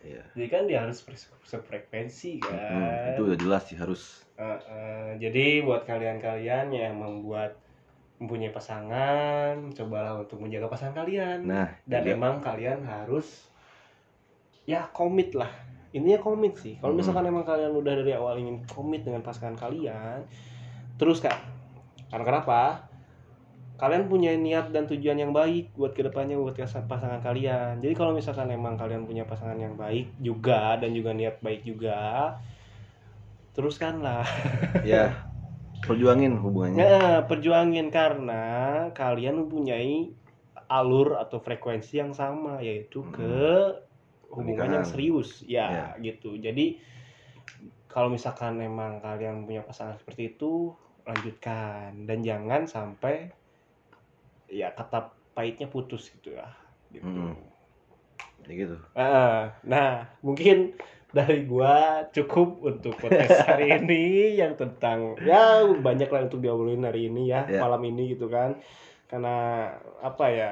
[0.00, 0.22] iya.
[0.32, 3.12] jadi kan dia harus fre- sefrekuensi kan Mm-mm.
[3.12, 7.58] itu udah jelas sih harus Eh, eh, jadi buat kalian-kalian yang membuat
[8.18, 11.46] mempunyai pasangan cobalah untuk menjaga pasangan kalian.
[11.46, 13.46] Nah dan juga- emang kalian harus
[14.66, 15.48] ya komit lah.
[15.94, 16.76] Intinya komit sih.
[16.82, 17.00] Kalau Hmm.
[17.00, 20.26] misalkan emang kalian udah dari awal ingin komit dengan pasangan kalian
[20.98, 21.38] terus kak
[22.10, 22.84] karena kenapa?
[23.78, 27.78] Kalian punya niat dan tujuan yang baik buat ke depannya buat pasangan kalian.
[27.78, 32.34] Jadi kalau misalkan emang kalian punya pasangan yang baik juga dan juga niat baik juga
[33.54, 34.26] teruskanlah.
[34.82, 35.14] Ya
[35.86, 38.44] perjuangin hubungannya Nah, perjuangin karena
[38.94, 39.94] kalian mempunyai
[40.68, 43.14] alur atau frekuensi yang sama yaitu Hmm.
[43.14, 43.34] ke
[44.28, 45.96] hubungan yang serius ya Ya.
[46.06, 46.36] gitu.
[46.36, 46.78] Jadi
[47.92, 50.72] kalau misalkan memang kalian punya pasangan seperti itu
[51.08, 53.32] lanjutkan dan jangan sampai
[54.60, 54.98] ya kata
[55.36, 56.48] pahitnya putus gitu ya
[56.92, 57.34] gitu Mm.
[58.48, 60.56] ya gitu Ah, nah mungkin
[61.08, 64.02] dari gua cukup untuk podcast hari ini
[64.34, 67.58] yang tentang ya banyak lah untuk diobrolin hari ini ya Ya.
[67.58, 68.60] malam ini gitu kan.
[69.06, 70.50] Karena apa ya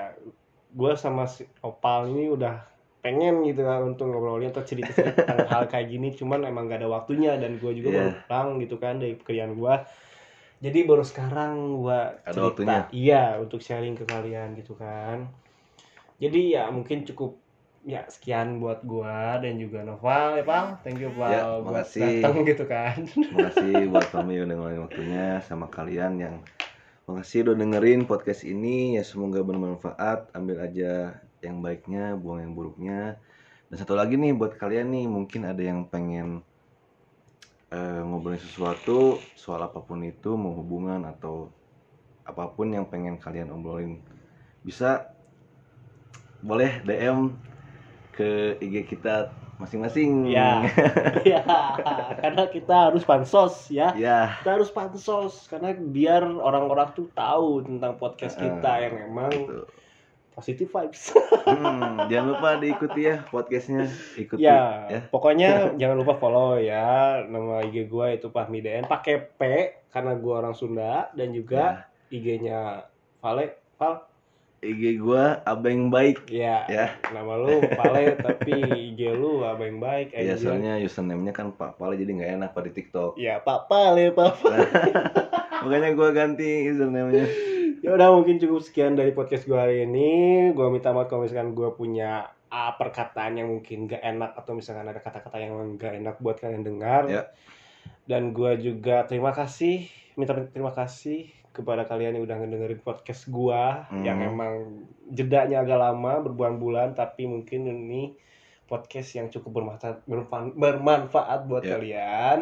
[0.73, 2.65] gua sama si Opal ini udah
[2.99, 6.11] pengen gitu kan untuk ngobrolin atau cerita-cerita tentang hal kayak gini.
[6.11, 7.99] Cuman emang gak ada waktunya dan gua juga Iya.
[8.01, 9.85] baru pulang gitu kan dari pekerjaan gua.
[10.57, 12.89] Jadi baru sekarang gua cerita.
[12.91, 15.29] iya untuk sharing ke kalian gitu kan.
[16.17, 17.37] Jadi ya mungkin cukup
[17.87, 22.19] ya sekian buat gua dan juga Noval ya Pal thank you Pal Ya, buat makasih.
[22.19, 22.99] datang gitu kan.
[23.07, 26.35] Terima kasih buat kami udah ngeluangin waktunya sama kalian yang
[27.07, 28.99] makasih udah dengerin podcast ini.
[28.99, 30.35] Ya semoga bermanfaat.
[30.35, 33.23] Ambil aja yang baiknya buang yang buruknya.
[33.71, 36.43] Dan satu lagi nih buat kalian nih mungkin ada yang pengen
[37.71, 41.51] eh, ngobrolin sesuatu soal apa pun itu mau hubungan atau
[42.27, 44.03] apa pun yang pengen kalian obrolin
[44.67, 45.07] bisa
[46.43, 47.31] boleh DM
[48.17, 50.33] ke IG kita masing-masing.
[50.33, 50.65] Ya.
[51.27, 51.43] Ya
[52.23, 53.93] karena kita harus pansos ya.
[53.93, 54.41] Ya.
[54.41, 59.65] Kita harus pansos karena biar orang-orang tuh tahu tentang podcast kita Ah, yang emang Gitu.
[60.33, 61.17] positive vibes.
[61.49, 63.89] Hmm, jangan lupa diikuti ya podcastnya.
[64.15, 65.01] Ikuti ya, ya.
[65.09, 65.51] pokoknya
[65.81, 69.41] jangan lupa follow ya nama IG gua itu Fahmi DN pakai P
[69.89, 72.85] karena gua orang Sunda dan juga IG-nya
[73.19, 74.05] Vale Val
[74.67, 76.27] IG gua abeng baik.
[76.27, 76.87] Ya, ya.
[77.15, 78.53] Nama lu Vale tapi
[78.91, 80.43] IG lu yang baik ya anjing.
[80.43, 83.15] soalnya username-nya kan Pak Pale jadi nggak enak pada TikTok.
[83.15, 84.59] Ya Pak Pale Pak Pale.
[85.63, 87.27] makanya gua ganti username-nya.
[87.85, 90.51] Ya udah mungkin cukup sekian dari podcast gua hari ini.
[90.51, 94.87] Gua minta maaf kalau misalkan gua punya ah, perkataan yang mungkin gak enak atau misalkan
[94.91, 97.07] ada kata-kata yang gak enak buat kalian dengar.
[97.07, 97.31] Ya.
[98.07, 103.89] dan gua juga terima kasih minta terima kasih kepada kalian yang udah ngedengerin podcast gua
[103.89, 104.05] Hmm.
[104.05, 108.13] yang emang jedanya agak lama berbulan-bulan tapi mungkin ini
[108.69, 111.73] podcast yang cukup bermanfaat bermanfa- bermanfaat buat Ya.
[111.75, 112.39] kalian.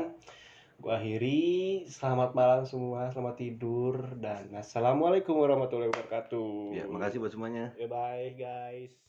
[0.75, 1.87] Gua akhiri.
[1.87, 6.75] Selamat malam semua selamat tidur dan assalamualaikum warahmatullahi wabarakatuh.
[6.75, 7.71] Ya makasih buat semuanya.
[7.79, 9.04] Ya bye guys